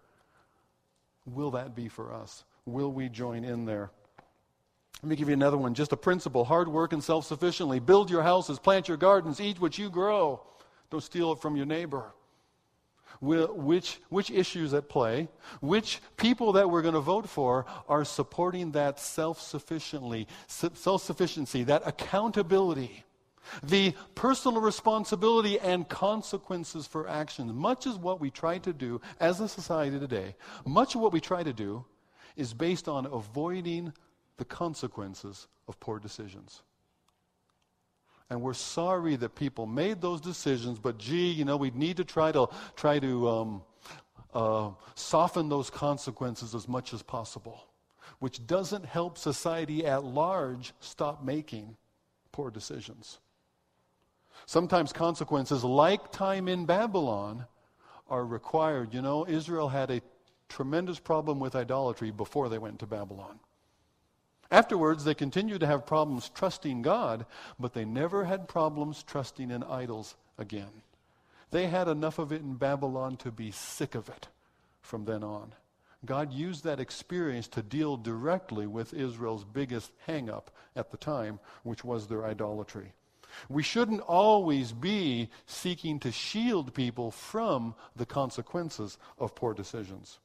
will 1.25 1.51
that 1.51 1.75
be 1.75 1.87
for 1.87 2.13
us? 2.13 2.43
Will 2.65 2.91
we 2.91 3.09
join 3.09 3.43
in 3.43 3.65
there? 3.65 3.91
Let 5.01 5.09
me 5.09 5.15
give 5.15 5.29
you 5.29 5.33
another 5.33 5.57
one. 5.57 5.73
Just 5.73 5.93
a 5.93 5.97
principle 5.97 6.43
hard 6.43 6.67
work 6.67 6.93
and 6.93 7.03
self 7.03 7.25
sufficiently. 7.25 7.79
Build 7.79 8.09
your 8.09 8.23
houses, 8.23 8.59
plant 8.59 8.87
your 8.87 8.97
gardens, 8.97 9.39
eat 9.39 9.59
what 9.59 9.77
you 9.77 9.89
grow. 9.89 10.41
Don't 10.89 11.01
steal 11.01 11.31
it 11.33 11.39
from 11.39 11.55
your 11.55 11.65
neighbor 11.65 12.13
which, 13.21 13.99
which 14.09 14.31
issues 14.31 14.73
at 14.73 14.87
play, 14.87 15.27
which 15.61 15.99
people 16.15 16.53
that 16.53 16.69
we're 16.69 16.81
going 16.81 16.93
to 16.93 16.99
vote 17.01 17.27
for 17.27 17.65
are 17.87 18.05
supporting 18.05 18.71
that 18.71 18.99
self-sufficiently, 18.99 20.27
self-sufficiency, 20.47 21.63
that 21.63 21.81
accountability, 21.85 23.03
the 23.63 23.93
personal 24.15 24.61
responsibility 24.61 25.59
and 25.59 25.89
consequences 25.89 26.87
for 26.87 27.09
actions. 27.09 27.51
Much 27.51 27.85
of 27.85 28.01
what 28.03 28.21
we 28.21 28.29
try 28.29 28.57
to 28.59 28.71
do 28.71 29.01
as 29.19 29.39
a 29.39 29.49
society 29.49 29.99
today, 29.99 30.35
much 30.65 30.95
of 30.95 31.01
what 31.01 31.11
we 31.11 31.19
try 31.19 31.43
to 31.43 31.53
do 31.53 31.83
is 32.35 32.53
based 32.53 32.87
on 32.87 33.05
avoiding 33.05 33.91
the 34.37 34.45
consequences 34.45 35.47
of 35.67 35.79
poor 35.79 35.99
decisions. 35.99 36.61
And 38.29 38.41
we're 38.41 38.53
sorry 38.53 39.15
that 39.15 39.35
people 39.35 39.65
made 39.65 40.01
those 40.01 40.21
decisions, 40.21 40.77
but 40.77 40.97
gee, 40.97 41.31
you 41.31 41.45
know, 41.45 41.57
we 41.57 41.71
need 41.71 41.97
to 41.97 42.03
try 42.03 42.31
to, 42.31 42.47
try 42.75 42.99
to 42.99 43.29
um, 43.29 43.63
uh, 44.33 44.69
soften 44.95 45.49
those 45.49 45.69
consequences 45.69 46.53
as 46.53 46.67
much 46.67 46.93
as 46.93 47.01
possible, 47.01 47.65
which 48.19 48.45
doesn't 48.45 48.85
help 48.85 49.17
society 49.17 49.85
at 49.85 50.03
large 50.03 50.73
stop 50.79 51.23
making 51.23 51.75
poor 52.31 52.51
decisions. 52.51 53.19
Sometimes 54.45 54.93
consequences, 54.93 55.63
like 55.63 56.11
time 56.11 56.47
in 56.47 56.65
Babylon, 56.65 57.45
are 58.09 58.25
required. 58.25 58.93
You 58.93 59.01
know, 59.01 59.25
Israel 59.27 59.69
had 59.69 59.91
a 59.91 60.01
tremendous 60.47 60.99
problem 60.99 61.39
with 61.39 61.55
idolatry 61.55 62.11
before 62.11 62.49
they 62.49 62.57
went 62.57 62.79
to 62.79 62.87
Babylon. 62.87 63.39
Afterwards, 64.51 65.03
they 65.03 65.13
continued 65.13 65.59
to 65.59 65.67
have 65.67 65.85
problems 65.85 66.29
trusting 66.29 66.81
God, 66.81 67.25
but 67.59 67.73
they 67.73 67.85
never 67.85 68.25
had 68.25 68.47
problems 68.47 69.03
trusting 69.03 69.51
in 69.51 69.63
idols 69.63 70.15
again. 70.37 70.81
They 71.51 71.67
had 71.67 71.87
enough 71.87 72.19
of 72.19 72.31
it 72.31 72.41
in 72.41 72.55
Babylon 72.55 73.17
to 73.17 73.31
be 73.31 73.51
sick 73.51 73.95
of 73.95 74.09
it 74.09 74.27
from 74.81 75.05
then 75.05 75.23
on. 75.23 75.53
God 76.05 76.31
used 76.31 76.63
that 76.63 76.79
experience 76.79 77.47
to 77.49 77.61
deal 77.61 77.97
directly 77.97 78.65
with 78.65 78.93
Israel's 78.93 79.43
biggest 79.43 79.91
hangup 80.07 80.45
at 80.75 80.91
the 80.91 80.97
time, 80.97 81.39
which 81.63 81.83
was 81.83 82.07
their 82.07 82.25
idolatry. 82.25 82.93
We 83.49 83.63
shouldn't 83.63 84.01
always 84.01 84.71
be 84.71 85.29
seeking 85.45 85.99
to 85.99 86.11
shield 86.11 86.73
people 86.73 87.11
from 87.11 87.75
the 87.95 88.05
consequences 88.05 88.97
of 89.19 89.35
poor 89.35 89.53
decisions. 89.53 90.19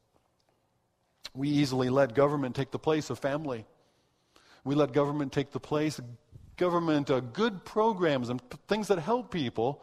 We 1.34 1.48
easily 1.48 1.90
let 1.90 2.14
government 2.14 2.54
take 2.54 2.70
the 2.70 2.78
place 2.78 3.10
of 3.10 3.18
family. 3.18 3.66
We 4.64 4.74
let 4.74 4.92
government 4.92 5.32
take 5.32 5.52
the 5.52 5.60
place. 5.60 6.00
Government, 6.56 7.10
uh, 7.10 7.20
good 7.20 7.64
programs 7.64 8.30
and 8.30 8.48
p- 8.48 8.58
things 8.66 8.88
that 8.88 8.98
help 8.98 9.30
people 9.30 9.82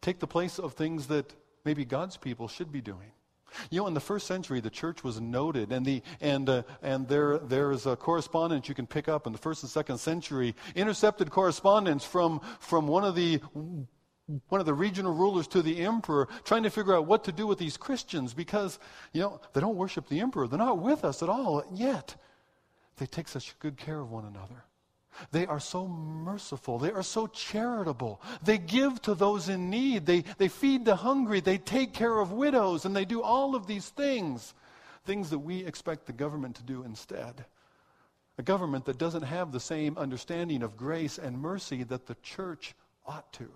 take 0.00 0.20
the 0.20 0.26
place 0.26 0.58
of 0.58 0.74
things 0.74 1.08
that 1.08 1.34
maybe 1.64 1.84
God's 1.84 2.16
people 2.16 2.48
should 2.48 2.72
be 2.72 2.80
doing. 2.80 3.12
You 3.70 3.80
know, 3.80 3.86
in 3.88 3.94
the 3.94 4.00
first 4.00 4.26
century, 4.26 4.60
the 4.60 4.70
church 4.70 5.02
was 5.02 5.20
noted, 5.20 5.72
and 5.72 5.84
the 5.84 6.02
and 6.20 6.48
uh, 6.48 6.62
and 6.82 7.08
there 7.08 7.38
there 7.38 7.72
is 7.72 7.84
a 7.86 7.96
correspondence 7.96 8.68
you 8.68 8.76
can 8.76 8.86
pick 8.86 9.08
up 9.08 9.26
in 9.26 9.32
the 9.32 9.38
first 9.38 9.64
and 9.64 9.70
second 9.70 9.98
century, 9.98 10.54
intercepted 10.76 11.30
correspondence 11.30 12.04
from 12.04 12.40
from 12.60 12.86
one 12.86 13.04
of 13.04 13.16
the 13.16 13.40
one 14.48 14.60
of 14.60 14.66
the 14.66 14.74
regional 14.74 15.12
rulers 15.12 15.48
to 15.48 15.62
the 15.62 15.80
emperor, 15.80 16.28
trying 16.44 16.62
to 16.62 16.70
figure 16.70 16.94
out 16.94 17.06
what 17.06 17.24
to 17.24 17.32
do 17.32 17.46
with 17.46 17.58
these 17.58 17.76
Christians 17.76 18.34
because 18.34 18.78
you 19.12 19.20
know 19.22 19.40
they 19.52 19.60
don't 19.60 19.76
worship 19.76 20.08
the 20.08 20.20
emperor, 20.20 20.46
they're 20.46 20.58
not 20.58 20.78
with 20.78 21.04
us 21.04 21.22
at 21.22 21.28
all 21.28 21.64
yet. 21.72 22.14
They 23.00 23.06
take 23.06 23.28
such 23.28 23.58
good 23.60 23.78
care 23.78 23.98
of 23.98 24.10
one 24.10 24.26
another. 24.26 24.62
They 25.32 25.46
are 25.46 25.58
so 25.58 25.88
merciful. 25.88 26.78
They 26.78 26.92
are 26.92 27.02
so 27.02 27.26
charitable. 27.28 28.20
They 28.44 28.58
give 28.58 29.00
to 29.02 29.14
those 29.14 29.48
in 29.48 29.70
need. 29.70 30.04
They, 30.04 30.22
they 30.36 30.48
feed 30.48 30.84
the 30.84 30.96
hungry. 30.96 31.40
They 31.40 31.56
take 31.56 31.94
care 31.94 32.18
of 32.18 32.30
widows. 32.30 32.84
And 32.84 32.94
they 32.94 33.06
do 33.06 33.22
all 33.22 33.54
of 33.54 33.66
these 33.66 33.88
things, 33.88 34.52
things 35.06 35.30
that 35.30 35.38
we 35.38 35.64
expect 35.64 36.04
the 36.04 36.12
government 36.12 36.56
to 36.56 36.62
do 36.62 36.82
instead. 36.82 37.46
A 38.36 38.42
government 38.42 38.84
that 38.84 38.98
doesn't 38.98 39.22
have 39.22 39.50
the 39.50 39.60
same 39.60 39.96
understanding 39.96 40.62
of 40.62 40.76
grace 40.76 41.16
and 41.16 41.40
mercy 41.40 41.84
that 41.84 42.04
the 42.04 42.16
church 42.16 42.74
ought 43.06 43.32
to. 43.32 43.48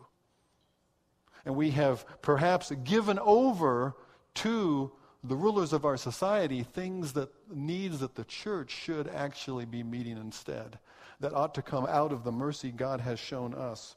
And 1.45 1.55
we 1.55 1.73
have 1.73 2.07
perhaps 2.23 2.73
given 2.83 3.19
over 3.19 3.95
to 4.37 4.91
the 5.25 5.35
rulers 5.35 5.73
of 5.73 5.87
our 5.87 5.97
society 5.97 6.63
things 6.63 7.15
that 7.15 7.31
needs 7.51 8.01
that 8.01 8.15
the 8.15 8.25
church 8.25 8.71
should 8.71 9.09
actually 9.09 9.65
be 9.65 9.83
meeting 9.83 10.19
instead 10.19 10.79
that 11.21 11.33
ought 11.33 11.55
to 11.55 11.63
come 11.63 11.87
out 11.87 12.13
of 12.13 12.25
the 12.25 12.33
mercy 12.33 12.71
God 12.71 13.01
has 13.01 13.19
shown 13.19 13.55
us. 13.55 13.97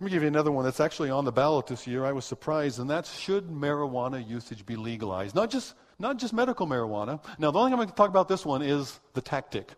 Let 0.00 0.06
me 0.06 0.10
give 0.10 0.22
you 0.22 0.28
another 0.28 0.50
one 0.50 0.64
that's 0.64 0.80
actually 0.80 1.10
on 1.10 1.24
the 1.24 1.32
ballot 1.32 1.66
this 1.66 1.86
year. 1.86 2.06
I 2.06 2.12
was 2.12 2.24
surprised, 2.24 2.80
and 2.80 2.88
that's 2.88 3.16
should 3.16 3.48
marijuana 3.48 4.26
usage 4.26 4.64
be 4.64 4.74
legalized? 4.74 5.34
Not 5.34 5.50
just, 5.50 5.74
not 5.98 6.16
just 6.16 6.32
medical 6.32 6.66
marijuana. 6.66 7.22
Now, 7.38 7.50
the 7.50 7.58
only 7.58 7.68
thing 7.68 7.74
I'm 7.74 7.78
going 7.80 7.90
to 7.90 7.94
talk 7.94 8.08
about 8.08 8.26
this 8.26 8.46
one 8.46 8.62
is 8.62 8.98
the 9.12 9.20
tactic. 9.20 9.74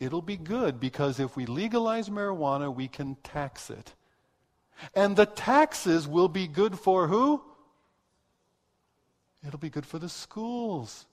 It'll 0.00 0.22
be 0.22 0.38
good 0.38 0.80
because 0.80 1.20
if 1.20 1.36
we 1.36 1.44
legalize 1.44 2.08
marijuana, 2.08 2.74
we 2.74 2.88
can 2.88 3.16
tax 3.22 3.68
it. 3.68 3.94
And 4.94 5.14
the 5.16 5.26
taxes 5.26 6.08
will 6.08 6.28
be 6.28 6.48
good 6.48 6.78
for 6.78 7.06
who? 7.06 7.42
It'll 9.46 9.58
be 9.58 9.70
good 9.70 9.86
for 9.86 9.98
the 9.98 10.08
schools. 10.08 11.06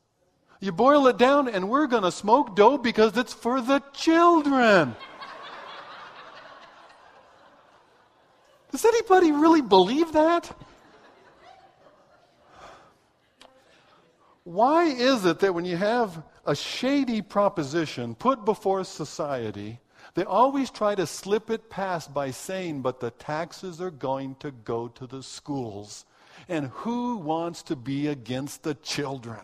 You 0.59 0.71
boil 0.71 1.07
it 1.07 1.17
down, 1.17 1.47
and 1.47 1.69
we're 1.69 1.87
going 1.87 2.03
to 2.03 2.11
smoke 2.11 2.55
dope 2.55 2.83
because 2.83 3.17
it's 3.17 3.33
for 3.33 3.61
the 3.61 3.81
children. 3.93 4.95
Does 8.71 8.85
anybody 8.85 9.31
really 9.31 9.61
believe 9.61 10.11
that? 10.13 10.55
Why 14.43 14.85
is 14.85 15.25
it 15.25 15.39
that 15.39 15.53
when 15.53 15.65
you 15.65 15.77
have 15.77 16.23
a 16.45 16.55
shady 16.55 17.21
proposition 17.21 18.15
put 18.15 18.45
before 18.45 18.83
society, 18.83 19.79
they 20.15 20.23
always 20.23 20.69
try 20.69 20.95
to 20.95 21.05
slip 21.05 21.49
it 21.49 21.69
past 21.69 22.13
by 22.13 22.31
saying, 22.31 22.81
but 22.81 22.99
the 22.99 23.11
taxes 23.11 23.79
are 23.79 23.91
going 23.91 24.35
to 24.39 24.51
go 24.51 24.87
to 24.87 25.07
the 25.07 25.23
schools? 25.23 26.05
And 26.47 26.67
who 26.67 27.17
wants 27.17 27.63
to 27.63 27.75
be 27.75 28.08
against 28.08 28.63
the 28.63 28.75
children? 28.75 29.41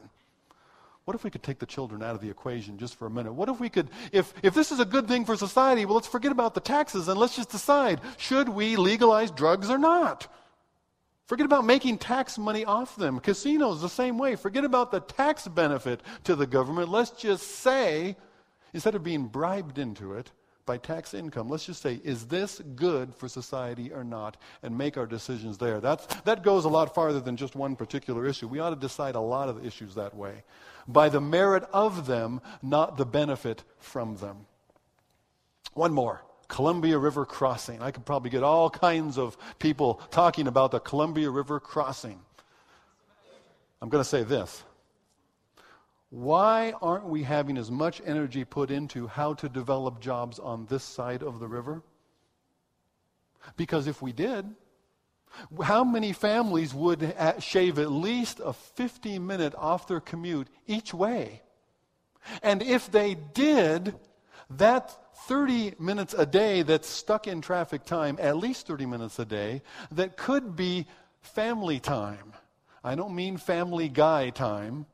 What 1.05 1.13
if 1.13 1.23
we 1.23 1.29
could 1.29 1.43
take 1.43 1.59
the 1.59 1.67
children 1.67 2.01
out 2.01 2.15
of 2.15 2.21
the 2.21 2.29
equation 2.29 2.79
just 2.79 2.95
for 2.95 3.05
a 3.05 3.11
minute? 3.11 3.33
What 3.33 3.47
if 3.47 3.59
we 3.59 3.69
could, 3.69 3.89
if, 4.11 4.33
if 4.41 4.55
this 4.55 4.71
is 4.71 4.79
a 4.79 4.85
good 4.85 5.07
thing 5.07 5.23
for 5.23 5.35
society, 5.35 5.85
well, 5.85 5.95
let's 5.95 6.07
forget 6.07 6.31
about 6.31 6.55
the 6.55 6.59
taxes 6.61 7.07
and 7.07 7.19
let's 7.19 7.35
just 7.35 7.49
decide 7.49 8.01
should 8.17 8.49
we 8.49 8.75
legalize 8.75 9.29
drugs 9.29 9.69
or 9.69 9.77
not? 9.77 10.27
Forget 11.27 11.45
about 11.45 11.65
making 11.65 11.99
tax 11.99 12.37
money 12.37 12.65
off 12.65 12.95
them. 12.95 13.19
Casinos, 13.19 13.81
the 13.81 13.89
same 13.89 14.17
way. 14.17 14.35
Forget 14.35 14.63
about 14.63 14.91
the 14.91 14.99
tax 14.99 15.47
benefit 15.47 16.01
to 16.23 16.35
the 16.35 16.45
government. 16.45 16.89
Let's 16.89 17.11
just 17.11 17.43
say, 17.43 18.15
instead 18.73 18.95
of 18.95 19.03
being 19.03 19.25
bribed 19.27 19.79
into 19.79 20.13
it, 20.13 20.31
by 20.65 20.77
tax 20.77 21.13
income. 21.13 21.47
Let's 21.47 21.65
just 21.65 21.81
say, 21.81 21.99
is 22.03 22.25
this 22.27 22.61
good 22.75 23.13
for 23.15 23.27
society 23.27 23.91
or 23.91 24.03
not? 24.03 24.37
And 24.63 24.77
make 24.77 24.97
our 24.97 25.05
decisions 25.05 25.57
there. 25.57 25.79
That's, 25.79 26.05
that 26.21 26.43
goes 26.43 26.65
a 26.65 26.69
lot 26.69 26.95
farther 26.95 27.19
than 27.19 27.37
just 27.37 27.55
one 27.55 27.75
particular 27.75 28.25
issue. 28.25 28.47
We 28.47 28.59
ought 28.59 28.71
to 28.71 28.75
decide 28.75 29.15
a 29.15 29.19
lot 29.19 29.49
of 29.49 29.61
the 29.61 29.67
issues 29.67 29.95
that 29.95 30.15
way 30.15 30.43
by 30.87 31.09
the 31.09 31.21
merit 31.21 31.63
of 31.73 32.05
them, 32.05 32.41
not 32.61 32.97
the 32.97 33.05
benefit 33.05 33.63
from 33.79 34.17
them. 34.17 34.45
One 35.73 35.93
more. 35.93 36.23
Columbia 36.47 36.97
River 36.99 37.25
crossing. 37.25 37.81
I 37.81 37.89
could 37.89 38.05
probably 38.05 38.29
get 38.29 38.43
all 38.43 38.69
kinds 38.69 39.17
of 39.17 39.35
people 39.57 39.95
talking 40.11 40.47
about 40.47 40.71
the 40.71 40.79
Columbia 40.79 41.29
River 41.29 41.59
crossing. 41.59 42.19
I'm 43.81 43.89
going 43.89 44.03
to 44.03 44.09
say 44.09 44.23
this. 44.23 44.63
Why 46.15 46.73
aren't 46.81 47.09
we 47.09 47.23
having 47.23 47.57
as 47.57 47.69
much 47.69 48.01
energy 48.05 48.45
put 48.45 48.71
into 48.71 49.05
how 49.05 49.33
to 49.33 49.49
develop 49.49 49.99
jobs 49.99 50.39
on 50.39 50.65
this 50.67 50.85
side 50.85 51.21
of 51.21 51.41
the 51.41 51.47
river? 51.49 51.83
Because 53.57 53.85
if 53.85 54.01
we 54.01 54.13
did, 54.13 54.45
how 55.61 55.83
many 55.83 56.13
families 56.13 56.73
would 56.73 57.13
shave 57.39 57.79
at 57.79 57.91
least 57.91 58.39
a 58.41 58.53
50 58.53 59.19
minute 59.19 59.53
off 59.57 59.89
their 59.89 59.99
commute 59.99 60.47
each 60.67 60.93
way? 60.93 61.41
And 62.41 62.61
if 62.61 62.89
they 62.89 63.15
did, 63.15 63.93
that 64.51 64.97
30 65.27 65.73
minutes 65.79 66.13
a 66.13 66.25
day 66.25 66.61
that's 66.61 66.87
stuck 66.87 67.27
in 67.27 67.41
traffic 67.41 67.83
time, 67.83 68.17
at 68.21 68.37
least 68.37 68.67
30 68.67 68.85
minutes 68.85 69.19
a 69.19 69.25
day, 69.25 69.61
that 69.91 70.15
could 70.15 70.55
be 70.55 70.87
family 71.19 71.81
time. 71.81 72.31
I 72.85 72.95
don't 72.95 73.13
mean 73.13 73.35
family 73.35 73.89
guy 73.89 74.29
time, 74.29 74.85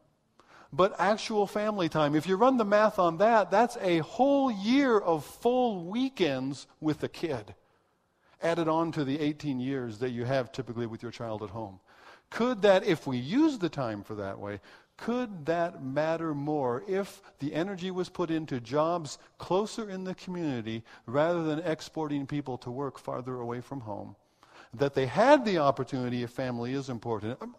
but 0.74 1.00
actual 1.00 1.48
family 1.48 1.90
time. 1.90 2.16
If 2.16 2.28
you 2.28 2.36
run 2.36 2.58
the 2.58 2.66
math 2.66 3.00
on 3.00 3.18
that, 3.18 3.52
that's 3.52 3.78
a 3.82 4.00
whole 4.00 4.52
year 4.52 4.98
of 4.98 5.26
full 5.26 5.86
weekends 5.86 6.68
with 6.80 7.00
the 7.00 7.10
kid 7.10 7.56
added 8.44 8.68
on 8.68 8.92
to 8.94 9.04
the 9.04 9.20
18 9.20 9.60
years 9.60 10.00
that 10.00 10.12
you 10.12 10.26
have 10.26 10.52
typically 10.52 10.88
with 10.88 11.04
your 11.04 11.12
child 11.12 11.44
at 11.44 11.50
home. 11.50 11.80
Could 12.30 12.62
that, 12.62 12.86
if 12.86 13.06
we 13.06 13.18
use 13.18 13.58
the 13.58 13.70
time 13.70 14.04
for 14.04 14.16
that 14.16 14.40
way, 14.40 14.62
could 14.98 15.46
that 15.48 15.84
matter 15.84 16.34
more 16.34 16.84
if 16.88 17.22
the 17.40 17.54
energy 17.54 17.92
was 17.92 18.08
put 18.08 18.30
into 18.30 18.60
jobs 18.60 19.18
closer 19.38 19.90
in 19.90 20.04
the 20.04 20.16
community 20.16 20.84
rather 21.06 21.44
than 21.44 21.60
exporting 21.60 22.28
people 22.28 22.58
to 22.60 22.72
work 22.72 23.00
farther 23.00 23.40
away 23.40 23.62
from 23.62 23.82
home? 23.82 24.16
That 24.74 24.94
they 24.94 25.08
had 25.08 25.44
the 25.44 25.58
opportunity 25.58 26.24
if 26.24 26.30
family 26.30 26.74
is 26.74 26.90
important. 26.90 27.38
Um, 27.42 27.56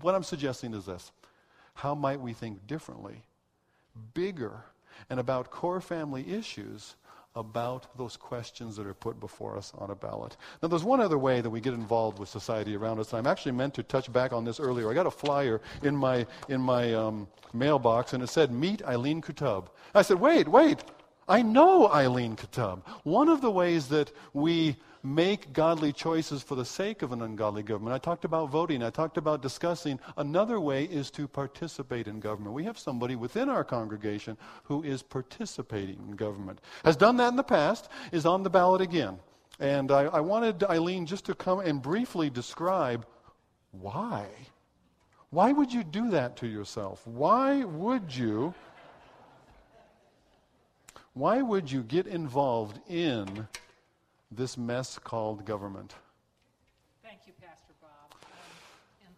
what 0.00 0.14
I'm 0.14 0.22
suggesting 0.22 0.72
is 0.72 0.86
this 0.86 1.12
how 1.74 1.94
might 1.94 2.20
we 2.20 2.32
think 2.32 2.66
differently, 2.66 3.22
bigger, 4.14 4.64
and 5.10 5.20
about 5.20 5.50
core 5.50 5.80
family 5.80 6.28
issues 6.32 6.96
about 7.36 7.96
those 7.98 8.16
questions 8.16 8.76
that 8.76 8.86
are 8.86 8.94
put 8.94 9.18
before 9.18 9.56
us 9.56 9.72
on 9.78 9.90
a 9.90 9.94
ballot. 9.94 10.36
Now, 10.62 10.68
there's 10.68 10.84
one 10.84 11.00
other 11.00 11.18
way 11.18 11.40
that 11.40 11.50
we 11.50 11.60
get 11.60 11.74
involved 11.74 12.20
with 12.20 12.28
society 12.28 12.76
around 12.76 13.00
us. 13.00 13.12
and 13.12 13.18
I'm 13.18 13.30
actually 13.30 13.52
meant 13.52 13.74
to 13.74 13.82
touch 13.82 14.12
back 14.12 14.32
on 14.32 14.44
this 14.44 14.60
earlier. 14.60 14.88
I 14.88 14.94
got 14.94 15.06
a 15.06 15.10
flyer 15.10 15.60
in 15.82 15.96
my, 15.96 16.26
in 16.48 16.60
my 16.60 16.94
um, 16.94 17.26
mailbox, 17.52 18.12
and 18.12 18.22
it 18.22 18.28
said, 18.28 18.52
Meet 18.52 18.84
Eileen 18.84 19.20
Qutub. 19.20 19.66
I 19.94 20.02
said, 20.02 20.20
Wait, 20.20 20.46
wait. 20.46 20.84
I 21.28 21.42
know 21.42 21.90
Eileen 21.90 22.36
Qutub. 22.36 22.82
One 23.02 23.28
of 23.28 23.40
the 23.40 23.50
ways 23.50 23.88
that 23.88 24.12
we 24.32 24.76
make 25.02 25.52
godly 25.52 25.92
choices 25.92 26.42
for 26.42 26.54
the 26.54 26.64
sake 26.64 27.02
of 27.02 27.12
an 27.12 27.20
ungodly 27.22 27.62
government. 27.62 27.94
I 27.94 27.98
talked 27.98 28.24
about 28.24 28.50
voting. 28.50 28.82
I 28.82 28.90
talked 28.90 29.18
about 29.18 29.42
discussing. 29.42 30.00
Another 30.16 30.58
way 30.58 30.84
is 30.84 31.10
to 31.12 31.28
participate 31.28 32.08
in 32.08 32.20
government. 32.20 32.54
We 32.54 32.64
have 32.64 32.78
somebody 32.78 33.14
within 33.14 33.50
our 33.50 33.64
congregation 33.64 34.38
who 34.64 34.82
is 34.82 35.02
participating 35.02 35.98
in 36.08 36.16
government. 36.16 36.60
Has 36.84 36.96
done 36.96 37.18
that 37.18 37.28
in 37.28 37.36
the 37.36 37.42
past, 37.42 37.90
is 38.12 38.24
on 38.24 38.42
the 38.42 38.50
ballot 38.50 38.80
again. 38.80 39.18
And 39.60 39.92
I, 39.92 40.04
I 40.04 40.20
wanted 40.20 40.64
Eileen 40.64 41.06
just 41.06 41.26
to 41.26 41.34
come 41.34 41.60
and 41.60 41.80
briefly 41.80 42.30
describe 42.30 43.06
why. 43.72 44.26
Why 45.30 45.52
would 45.52 45.72
you 45.72 45.84
do 45.84 46.10
that 46.10 46.36
to 46.38 46.46
yourself? 46.46 47.06
Why 47.06 47.64
would 47.64 48.14
you? 48.14 48.54
Why 51.14 51.42
would 51.42 51.70
you 51.70 51.82
get 51.82 52.06
involved 52.06 52.80
in 52.88 53.48
this 54.36 54.58
mess 54.58 54.98
called 54.98 55.44
government. 55.44 55.94
Thank 57.02 57.20
you, 57.26 57.32
Pastor 57.40 57.72
Bob. 57.80 58.12
Um, 58.12 59.06
and 59.06 59.14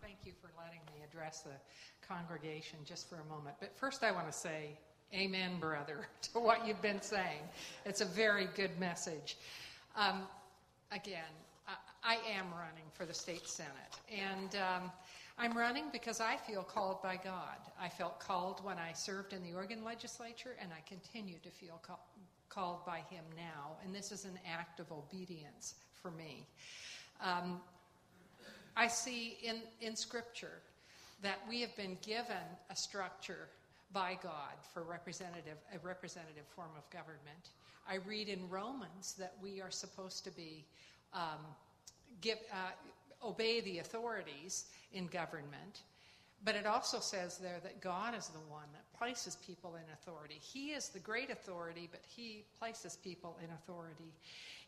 thank 0.00 0.16
you 0.24 0.32
for 0.40 0.48
letting 0.56 0.80
me 0.94 1.04
address 1.04 1.40
the 1.40 2.06
congregation 2.06 2.78
just 2.84 3.08
for 3.08 3.16
a 3.16 3.24
moment. 3.24 3.56
But 3.58 3.76
first, 3.76 4.04
I 4.04 4.12
want 4.12 4.30
to 4.30 4.36
say, 4.36 4.70
Amen, 5.12 5.58
brother, 5.58 6.06
to 6.22 6.38
what 6.38 6.66
you've 6.66 6.82
been 6.82 7.02
saying. 7.02 7.42
It's 7.84 8.00
a 8.00 8.04
very 8.04 8.48
good 8.54 8.78
message. 8.78 9.36
Um, 9.96 10.22
again, 10.92 11.32
I, 11.66 12.12
I, 12.12 12.14
am 12.30 12.46
running 12.52 12.86
for 12.92 13.04
the 13.06 13.14
state 13.14 13.48
senate. 13.48 13.98
And. 14.08 14.54
Um, 14.54 14.92
I'm 15.40 15.56
running 15.56 15.84
because 15.90 16.20
I 16.20 16.36
feel 16.36 16.62
called 16.62 17.02
by 17.02 17.16
God. 17.16 17.56
I 17.80 17.88
felt 17.88 18.20
called 18.20 18.62
when 18.62 18.76
I 18.76 18.92
served 18.92 19.32
in 19.32 19.42
the 19.42 19.54
Oregon 19.54 19.82
legislature, 19.82 20.54
and 20.60 20.70
I 20.70 20.82
continue 20.86 21.38
to 21.42 21.48
feel 21.48 21.80
call, 21.80 22.06
called 22.50 22.84
by 22.84 22.98
Him 23.08 23.24
now, 23.34 23.78
and 23.82 23.94
this 23.94 24.12
is 24.12 24.26
an 24.26 24.38
act 24.46 24.80
of 24.80 24.92
obedience 24.92 25.76
for 26.02 26.10
me. 26.10 26.46
Um, 27.24 27.62
I 28.76 28.86
see 28.86 29.38
in, 29.42 29.62
in 29.80 29.96
Scripture 29.96 30.60
that 31.22 31.38
we 31.48 31.62
have 31.62 31.74
been 31.74 31.96
given 32.02 32.36
a 32.68 32.76
structure 32.76 33.48
by 33.94 34.18
God 34.22 34.52
for 34.74 34.82
representative, 34.82 35.56
a 35.74 35.78
representative 35.78 36.44
form 36.54 36.70
of 36.76 36.88
government. 36.90 37.48
I 37.88 37.94
read 38.06 38.28
in 38.28 38.46
Romans 38.50 39.14
that 39.18 39.32
we 39.42 39.62
are 39.62 39.70
supposed 39.70 40.22
to 40.24 40.30
be 40.32 40.66
um, 41.14 41.40
give, 42.20 42.38
uh, 42.52 42.72
obey 43.24 43.60
the 43.60 43.78
authorities 43.78 44.66
in 44.92 45.06
government. 45.06 45.82
But 46.44 46.54
it 46.54 46.66
also 46.66 47.00
says 47.00 47.36
there 47.36 47.60
that 47.62 47.80
God 47.80 48.16
is 48.16 48.28
the 48.28 48.38
one 48.50 48.64
that 48.72 48.98
places 48.98 49.36
people 49.46 49.76
in 49.76 49.92
authority. 49.92 50.38
He 50.40 50.70
is 50.70 50.88
the 50.88 50.98
great 50.98 51.30
authority, 51.30 51.88
but 51.90 52.00
He 52.06 52.44
places 52.58 52.96
people 53.02 53.36
in 53.44 53.50
authority. 53.50 54.12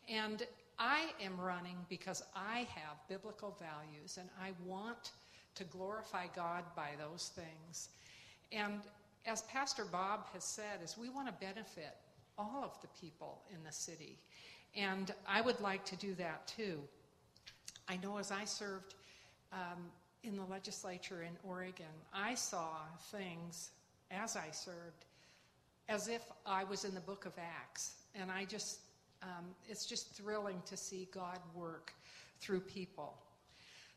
And 0.07 0.43
I 0.77 1.05
am 1.21 1.39
running 1.39 1.77
because 1.89 2.23
I 2.35 2.67
have 2.75 2.97
biblical 3.07 3.57
values 3.59 4.17
and 4.19 4.29
I 4.41 4.51
want 4.65 5.11
to 5.55 5.63
glorify 5.65 6.25
God 6.35 6.63
by 6.75 6.89
those 6.99 7.31
things. 7.35 7.89
And 8.51 8.81
as 9.25 9.43
Pastor 9.43 9.85
Bob 9.85 10.27
has 10.33 10.43
said, 10.43 10.81
is 10.83 10.97
we 10.97 11.09
want 11.09 11.27
to 11.27 11.33
benefit 11.33 11.95
all 12.37 12.63
of 12.63 12.79
the 12.81 12.87
people 12.99 13.41
in 13.51 13.63
the 13.63 13.71
city. 13.71 14.17
And 14.75 15.13
I 15.27 15.41
would 15.41 15.59
like 15.59 15.85
to 15.85 15.95
do 15.95 16.15
that 16.15 16.47
too. 16.47 16.79
I 17.87 17.97
know 17.97 18.17
as 18.17 18.31
I 18.31 18.45
served 18.45 18.95
um, 19.51 19.91
in 20.23 20.35
the 20.35 20.45
legislature 20.45 21.23
in 21.23 21.35
Oregon, 21.43 21.85
I 22.13 22.35
saw 22.35 22.77
things 23.11 23.71
as 24.11 24.35
I 24.35 24.51
served 24.51 25.05
as 25.89 26.07
if 26.07 26.21
I 26.45 26.63
was 26.63 26.85
in 26.85 26.93
the 26.93 27.01
book 27.01 27.25
of 27.25 27.33
Acts. 27.37 27.95
And 28.15 28.31
I 28.31 28.45
just, 28.45 28.79
um, 29.21 29.45
it's 29.67 29.85
just 29.85 30.15
thrilling 30.15 30.61
to 30.65 30.77
see 30.77 31.07
God 31.13 31.39
work 31.53 31.93
through 32.39 32.61
people. 32.61 33.15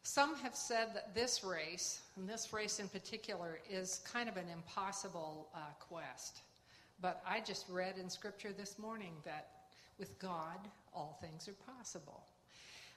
Some 0.03 0.37
have 0.37 0.55
said 0.55 0.95
that 0.95 1.15
this 1.15 1.43
race, 1.43 2.01
and 2.17 2.29
this 2.29 2.53
race 2.53 2.79
in 2.79 2.89
particular, 2.89 3.59
is 3.69 4.01
kind 4.11 4.29
of 4.29 4.37
an 4.37 4.49
impossible 4.53 5.49
uh, 5.55 5.59
quest. 5.81 6.43
But 7.01 7.23
I 7.29 7.41
just 7.41 7.69
read 7.69 7.99
in 7.99 8.09
Scripture 8.09 8.53
this 8.57 8.79
morning 8.79 9.15
that 9.25 9.49
with 9.99 10.19
God, 10.19 10.59
all 10.95 11.19
things 11.21 11.49
are 11.49 11.75
possible. 11.75 12.23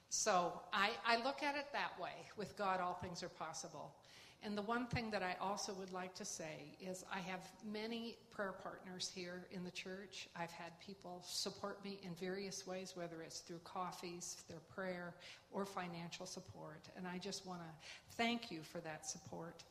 So 0.09 0.59
I, 0.73 0.91
I 1.05 1.23
look 1.23 1.43
at 1.43 1.55
it 1.55 1.67
that 1.73 1.91
way. 2.01 2.13
With 2.35 2.57
God, 2.57 2.79
all 2.79 2.95
things 2.95 3.21
are 3.21 3.29
possible. 3.29 3.93
And 4.41 4.57
the 4.57 4.61
one 4.61 4.87
thing 4.87 5.11
that 5.11 5.21
I 5.21 5.35
also 5.41 5.73
would 5.73 5.91
like 5.91 6.15
to 6.15 6.23
say 6.23 6.73
is 6.79 7.03
I 7.13 7.19
have 7.19 7.41
many 7.69 8.17
prayer 8.31 8.53
partners 8.53 9.11
here 9.13 9.45
in 9.51 9.65
the 9.65 9.71
church. 9.71 10.29
I've 10.35 10.51
had 10.51 10.79
people 10.79 11.21
support 11.25 11.83
me 11.83 11.99
in 12.03 12.15
various 12.15 12.65
ways, 12.65 12.93
whether 12.95 13.21
it's 13.21 13.39
through 13.39 13.59
coffees, 13.65 14.43
their 14.47 14.61
prayer, 14.73 15.13
or 15.51 15.65
financial 15.65 16.25
support. 16.25 16.87
And 16.95 17.05
I 17.05 17.17
just 17.17 17.45
want 17.45 17.59
to 17.59 17.87
thank 18.15 18.49
you 18.49 18.61
for 18.63 18.79
that 18.79 19.05
support. 19.05 19.63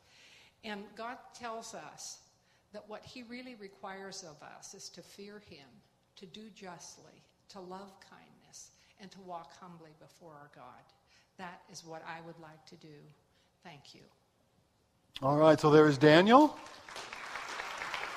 And 0.65 0.83
God 0.97 1.17
tells 1.35 1.75
us 1.75 2.19
that 2.75 2.87
what 2.89 3.03
He 3.03 3.23
really 3.23 3.55
requires 3.55 4.23
of 4.23 4.37
us 4.43 4.75
is 4.75 4.91
to 4.91 5.03
fear 5.03 5.41
Him, 5.49 5.67
to 6.17 6.27
do 6.27 6.51
justly, 6.55 7.23
to 7.49 7.61
love 7.61 7.95
kindness, 8.01 8.28
and 9.01 9.11
to 9.11 9.21
walk 9.21 9.53
humbly 9.61 9.91
before 10.01 10.33
our 10.33 10.51
God. 10.55 10.83
That 11.39 11.63
is 11.71 11.85
what 11.85 12.03
I 12.07 12.21
would 12.27 12.39
like 12.41 12.65
to 12.67 12.77
do. 12.77 12.95
Thank 13.65 13.95
you. 13.95 14.03
All 15.23 15.37
right, 15.37 15.59
so 15.59 15.71
there's 15.71 15.99
Daniel, 15.99 16.57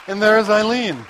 and 0.08 0.22
there's 0.22 0.50
Eileen. 0.50 1.04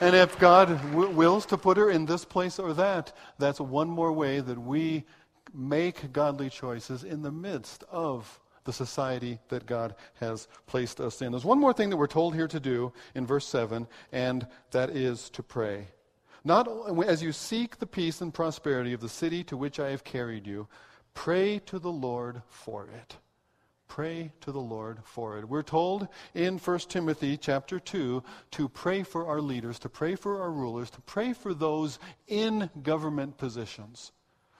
And 0.00 0.14
if 0.14 0.38
God 0.38 0.68
w- 0.90 1.10
wills 1.10 1.46
to 1.46 1.56
put 1.56 1.76
her 1.76 1.90
in 1.90 2.06
this 2.06 2.24
place 2.24 2.58
or 2.58 2.74
that, 2.74 3.12
that's 3.38 3.60
one 3.60 3.88
more 3.88 4.12
way 4.12 4.40
that 4.40 4.58
we 4.58 5.04
make 5.52 6.12
godly 6.12 6.50
choices 6.50 7.04
in 7.04 7.22
the 7.22 7.30
midst 7.30 7.84
of 7.90 8.40
the 8.64 8.72
society 8.72 9.38
that 9.48 9.66
God 9.66 9.94
has 10.14 10.48
placed 10.66 11.00
us 11.00 11.22
in. 11.22 11.32
There's 11.32 11.44
one 11.44 11.60
more 11.60 11.72
thing 11.72 11.90
that 11.90 11.96
we're 11.96 12.06
told 12.06 12.34
here 12.34 12.48
to 12.48 12.60
do 12.60 12.92
in 13.14 13.26
verse 13.26 13.46
7, 13.46 13.86
and 14.10 14.46
that 14.70 14.90
is 14.90 15.30
to 15.30 15.42
pray. 15.42 15.88
Not 16.44 16.68
as 17.06 17.22
you 17.22 17.32
seek 17.32 17.78
the 17.78 17.86
peace 17.86 18.20
and 18.20 18.32
prosperity 18.32 18.92
of 18.92 19.00
the 19.00 19.08
city 19.08 19.42
to 19.44 19.56
which 19.56 19.80
I 19.80 19.90
have 19.90 20.04
carried 20.04 20.46
you, 20.46 20.68
pray 21.14 21.58
to 21.66 21.78
the 21.78 21.92
Lord 21.92 22.42
for 22.48 22.86
it. 22.86 23.16
Pray 23.88 24.32
to 24.40 24.52
the 24.52 24.60
Lord 24.60 24.98
for 25.04 25.38
it. 25.38 25.48
We're 25.48 25.62
told 25.62 26.08
in 26.34 26.58
1 26.58 26.78
Timothy 26.80 27.36
chapter 27.36 27.78
2 27.78 28.22
to 28.52 28.68
pray 28.68 29.02
for 29.04 29.26
our 29.26 29.40
leaders, 29.40 29.78
to 29.80 29.88
pray 29.88 30.16
for 30.16 30.42
our 30.42 30.50
rulers, 30.50 30.90
to 30.90 31.00
pray 31.02 31.32
for 31.32 31.54
those 31.54 31.98
in 32.26 32.68
government 32.82 33.38
positions 33.38 34.12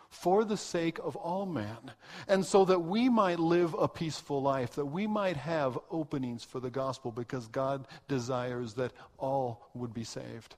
for 0.08 0.44
the 0.44 0.56
sake 0.56 0.98
of 1.02 1.16
all 1.16 1.44
men, 1.44 1.90
and 2.28 2.46
so 2.46 2.64
that 2.64 2.78
we 2.78 3.08
might 3.08 3.40
live 3.40 3.74
a 3.74 3.88
peaceful 3.88 4.40
life, 4.40 4.74
that 4.76 4.86
we 4.86 5.08
might 5.08 5.36
have 5.36 5.76
openings 5.90 6.44
for 6.44 6.60
the 6.60 6.70
gospel, 6.70 7.10
because 7.10 7.48
God 7.48 7.88
desires 8.06 8.74
that 8.74 8.92
all 9.18 9.68
would 9.74 9.92
be 9.92 10.04
saved. 10.04 10.54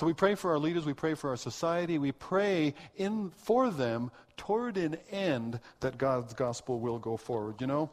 So 0.00 0.06
we 0.06 0.14
pray 0.14 0.34
for 0.34 0.52
our 0.52 0.58
leaders, 0.58 0.86
we 0.86 0.94
pray 0.94 1.12
for 1.12 1.28
our 1.28 1.36
society, 1.36 1.98
we 1.98 2.12
pray 2.12 2.72
in 2.96 3.28
for 3.36 3.68
them 3.68 4.10
toward 4.38 4.78
an 4.78 4.96
end 5.10 5.60
that 5.80 5.98
God's 5.98 6.32
gospel 6.32 6.80
will 6.80 6.98
go 6.98 7.18
forward. 7.18 7.60
You 7.60 7.66
know, 7.66 7.90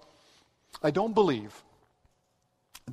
I 0.82 0.90
don't 0.90 1.14
believe 1.14 1.66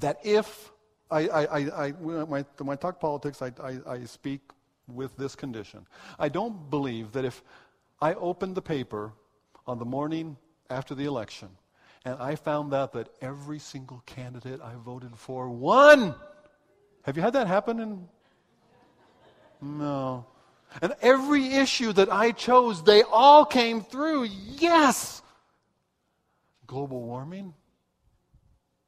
that 0.00 0.18
if 0.24 0.72
I, 1.12 1.28
I, 1.28 1.44
I, 1.44 1.58
I 1.86 1.90
when, 1.92 2.44
I, 2.68 2.74
talk 2.74 2.98
politics, 2.98 3.40
I, 3.40 3.52
I, 3.62 3.78
I 3.86 4.04
speak 4.04 4.40
with 4.88 5.16
this 5.16 5.36
condition. 5.36 5.86
I 6.18 6.28
don't 6.28 6.68
believe 6.68 7.12
that 7.12 7.24
if 7.24 7.40
I 8.02 8.14
opened 8.14 8.56
the 8.56 8.62
paper 8.62 9.12
on 9.64 9.78
the 9.78 9.84
morning 9.84 10.36
after 10.70 10.96
the 10.96 11.04
election 11.04 11.50
and 12.04 12.16
I 12.20 12.34
found 12.34 12.74
out 12.74 12.92
that 12.94 13.10
every 13.20 13.60
single 13.60 14.02
candidate 14.06 14.60
I 14.60 14.72
voted 14.74 15.16
for 15.16 15.48
won. 15.50 16.16
Have 17.02 17.16
you 17.16 17.22
had 17.22 17.34
that 17.34 17.46
happen 17.46 17.78
in 17.78 18.08
no. 19.64 20.26
And 20.82 20.94
every 21.00 21.54
issue 21.54 21.92
that 21.92 22.12
I 22.12 22.32
chose, 22.32 22.82
they 22.82 23.02
all 23.02 23.44
came 23.44 23.80
through. 23.80 24.24
Yes! 24.24 25.22
Global 26.66 27.02
warming 27.02 27.54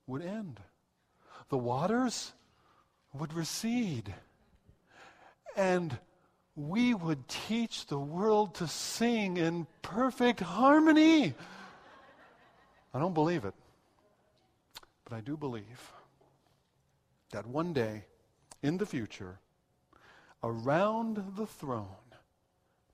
would 0.06 0.22
end, 0.22 0.60
the 1.48 1.58
waters 1.58 2.32
would 3.12 3.32
recede, 3.32 4.14
and 5.56 5.96
we 6.54 6.94
would 6.94 7.28
teach 7.28 7.86
the 7.86 7.98
world 7.98 8.54
to 8.56 8.66
sing 8.66 9.36
in 9.36 9.66
perfect 9.82 10.40
harmony. 10.40 11.34
I 12.94 12.98
don't 12.98 13.14
believe 13.14 13.44
it, 13.44 13.54
but 15.04 15.14
I 15.14 15.20
do 15.20 15.36
believe 15.36 15.92
that 17.32 17.46
one 17.46 17.72
day 17.72 18.04
in 18.62 18.78
the 18.78 18.86
future, 18.86 19.38
around 20.42 21.34
the 21.36 21.46
throne 21.46 21.86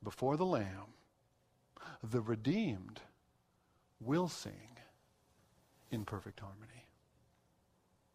before 0.02 0.36
the 0.36 0.46
Lamb, 0.46 0.94
the 2.02 2.20
redeemed 2.20 3.00
will 4.00 4.28
sing 4.28 4.78
in 5.90 6.04
perfect 6.04 6.40
harmony. 6.40 6.86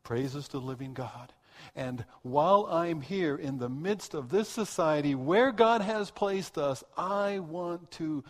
Praises 0.03 0.47
to 0.49 0.59
the 0.59 0.65
living 0.65 0.93
God. 0.93 1.33
And 1.75 2.05
while 2.21 2.67
I'm 2.69 3.01
here 3.01 3.35
in 3.35 3.57
the 3.57 3.69
midst 3.69 4.13
of 4.13 4.29
this 4.29 4.49
society 4.49 5.15
where 5.15 5.51
God 5.51 5.81
has 5.81 6.11
placed 6.11 6.57
us, 6.57 6.83
I 6.97 7.39
want 7.39 7.89
to 7.91 8.23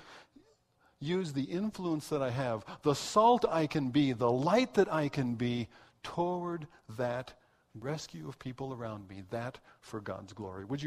use 0.99 1.33
the 1.33 1.43
influence 1.43 2.07
that 2.09 2.21
I 2.21 2.31
have, 2.31 2.65
the 2.83 2.95
salt 2.95 3.45
I 3.47 3.67
can 3.67 3.89
be, 3.89 4.13
the 4.13 4.31
light 4.31 4.73
that 4.75 4.91
I 4.91 5.09
can 5.09 5.35
be 5.35 5.67
toward 6.03 6.67
that 6.97 7.33
rescue 7.81 8.27
of 8.27 8.39
people 8.39 8.73
around 8.73 9.09
me, 9.09 9.23
that 9.31 9.59
for 9.81 9.99
God's 9.99 10.33
glory. 10.33 10.65
Would 10.65 10.81
you 10.81 10.85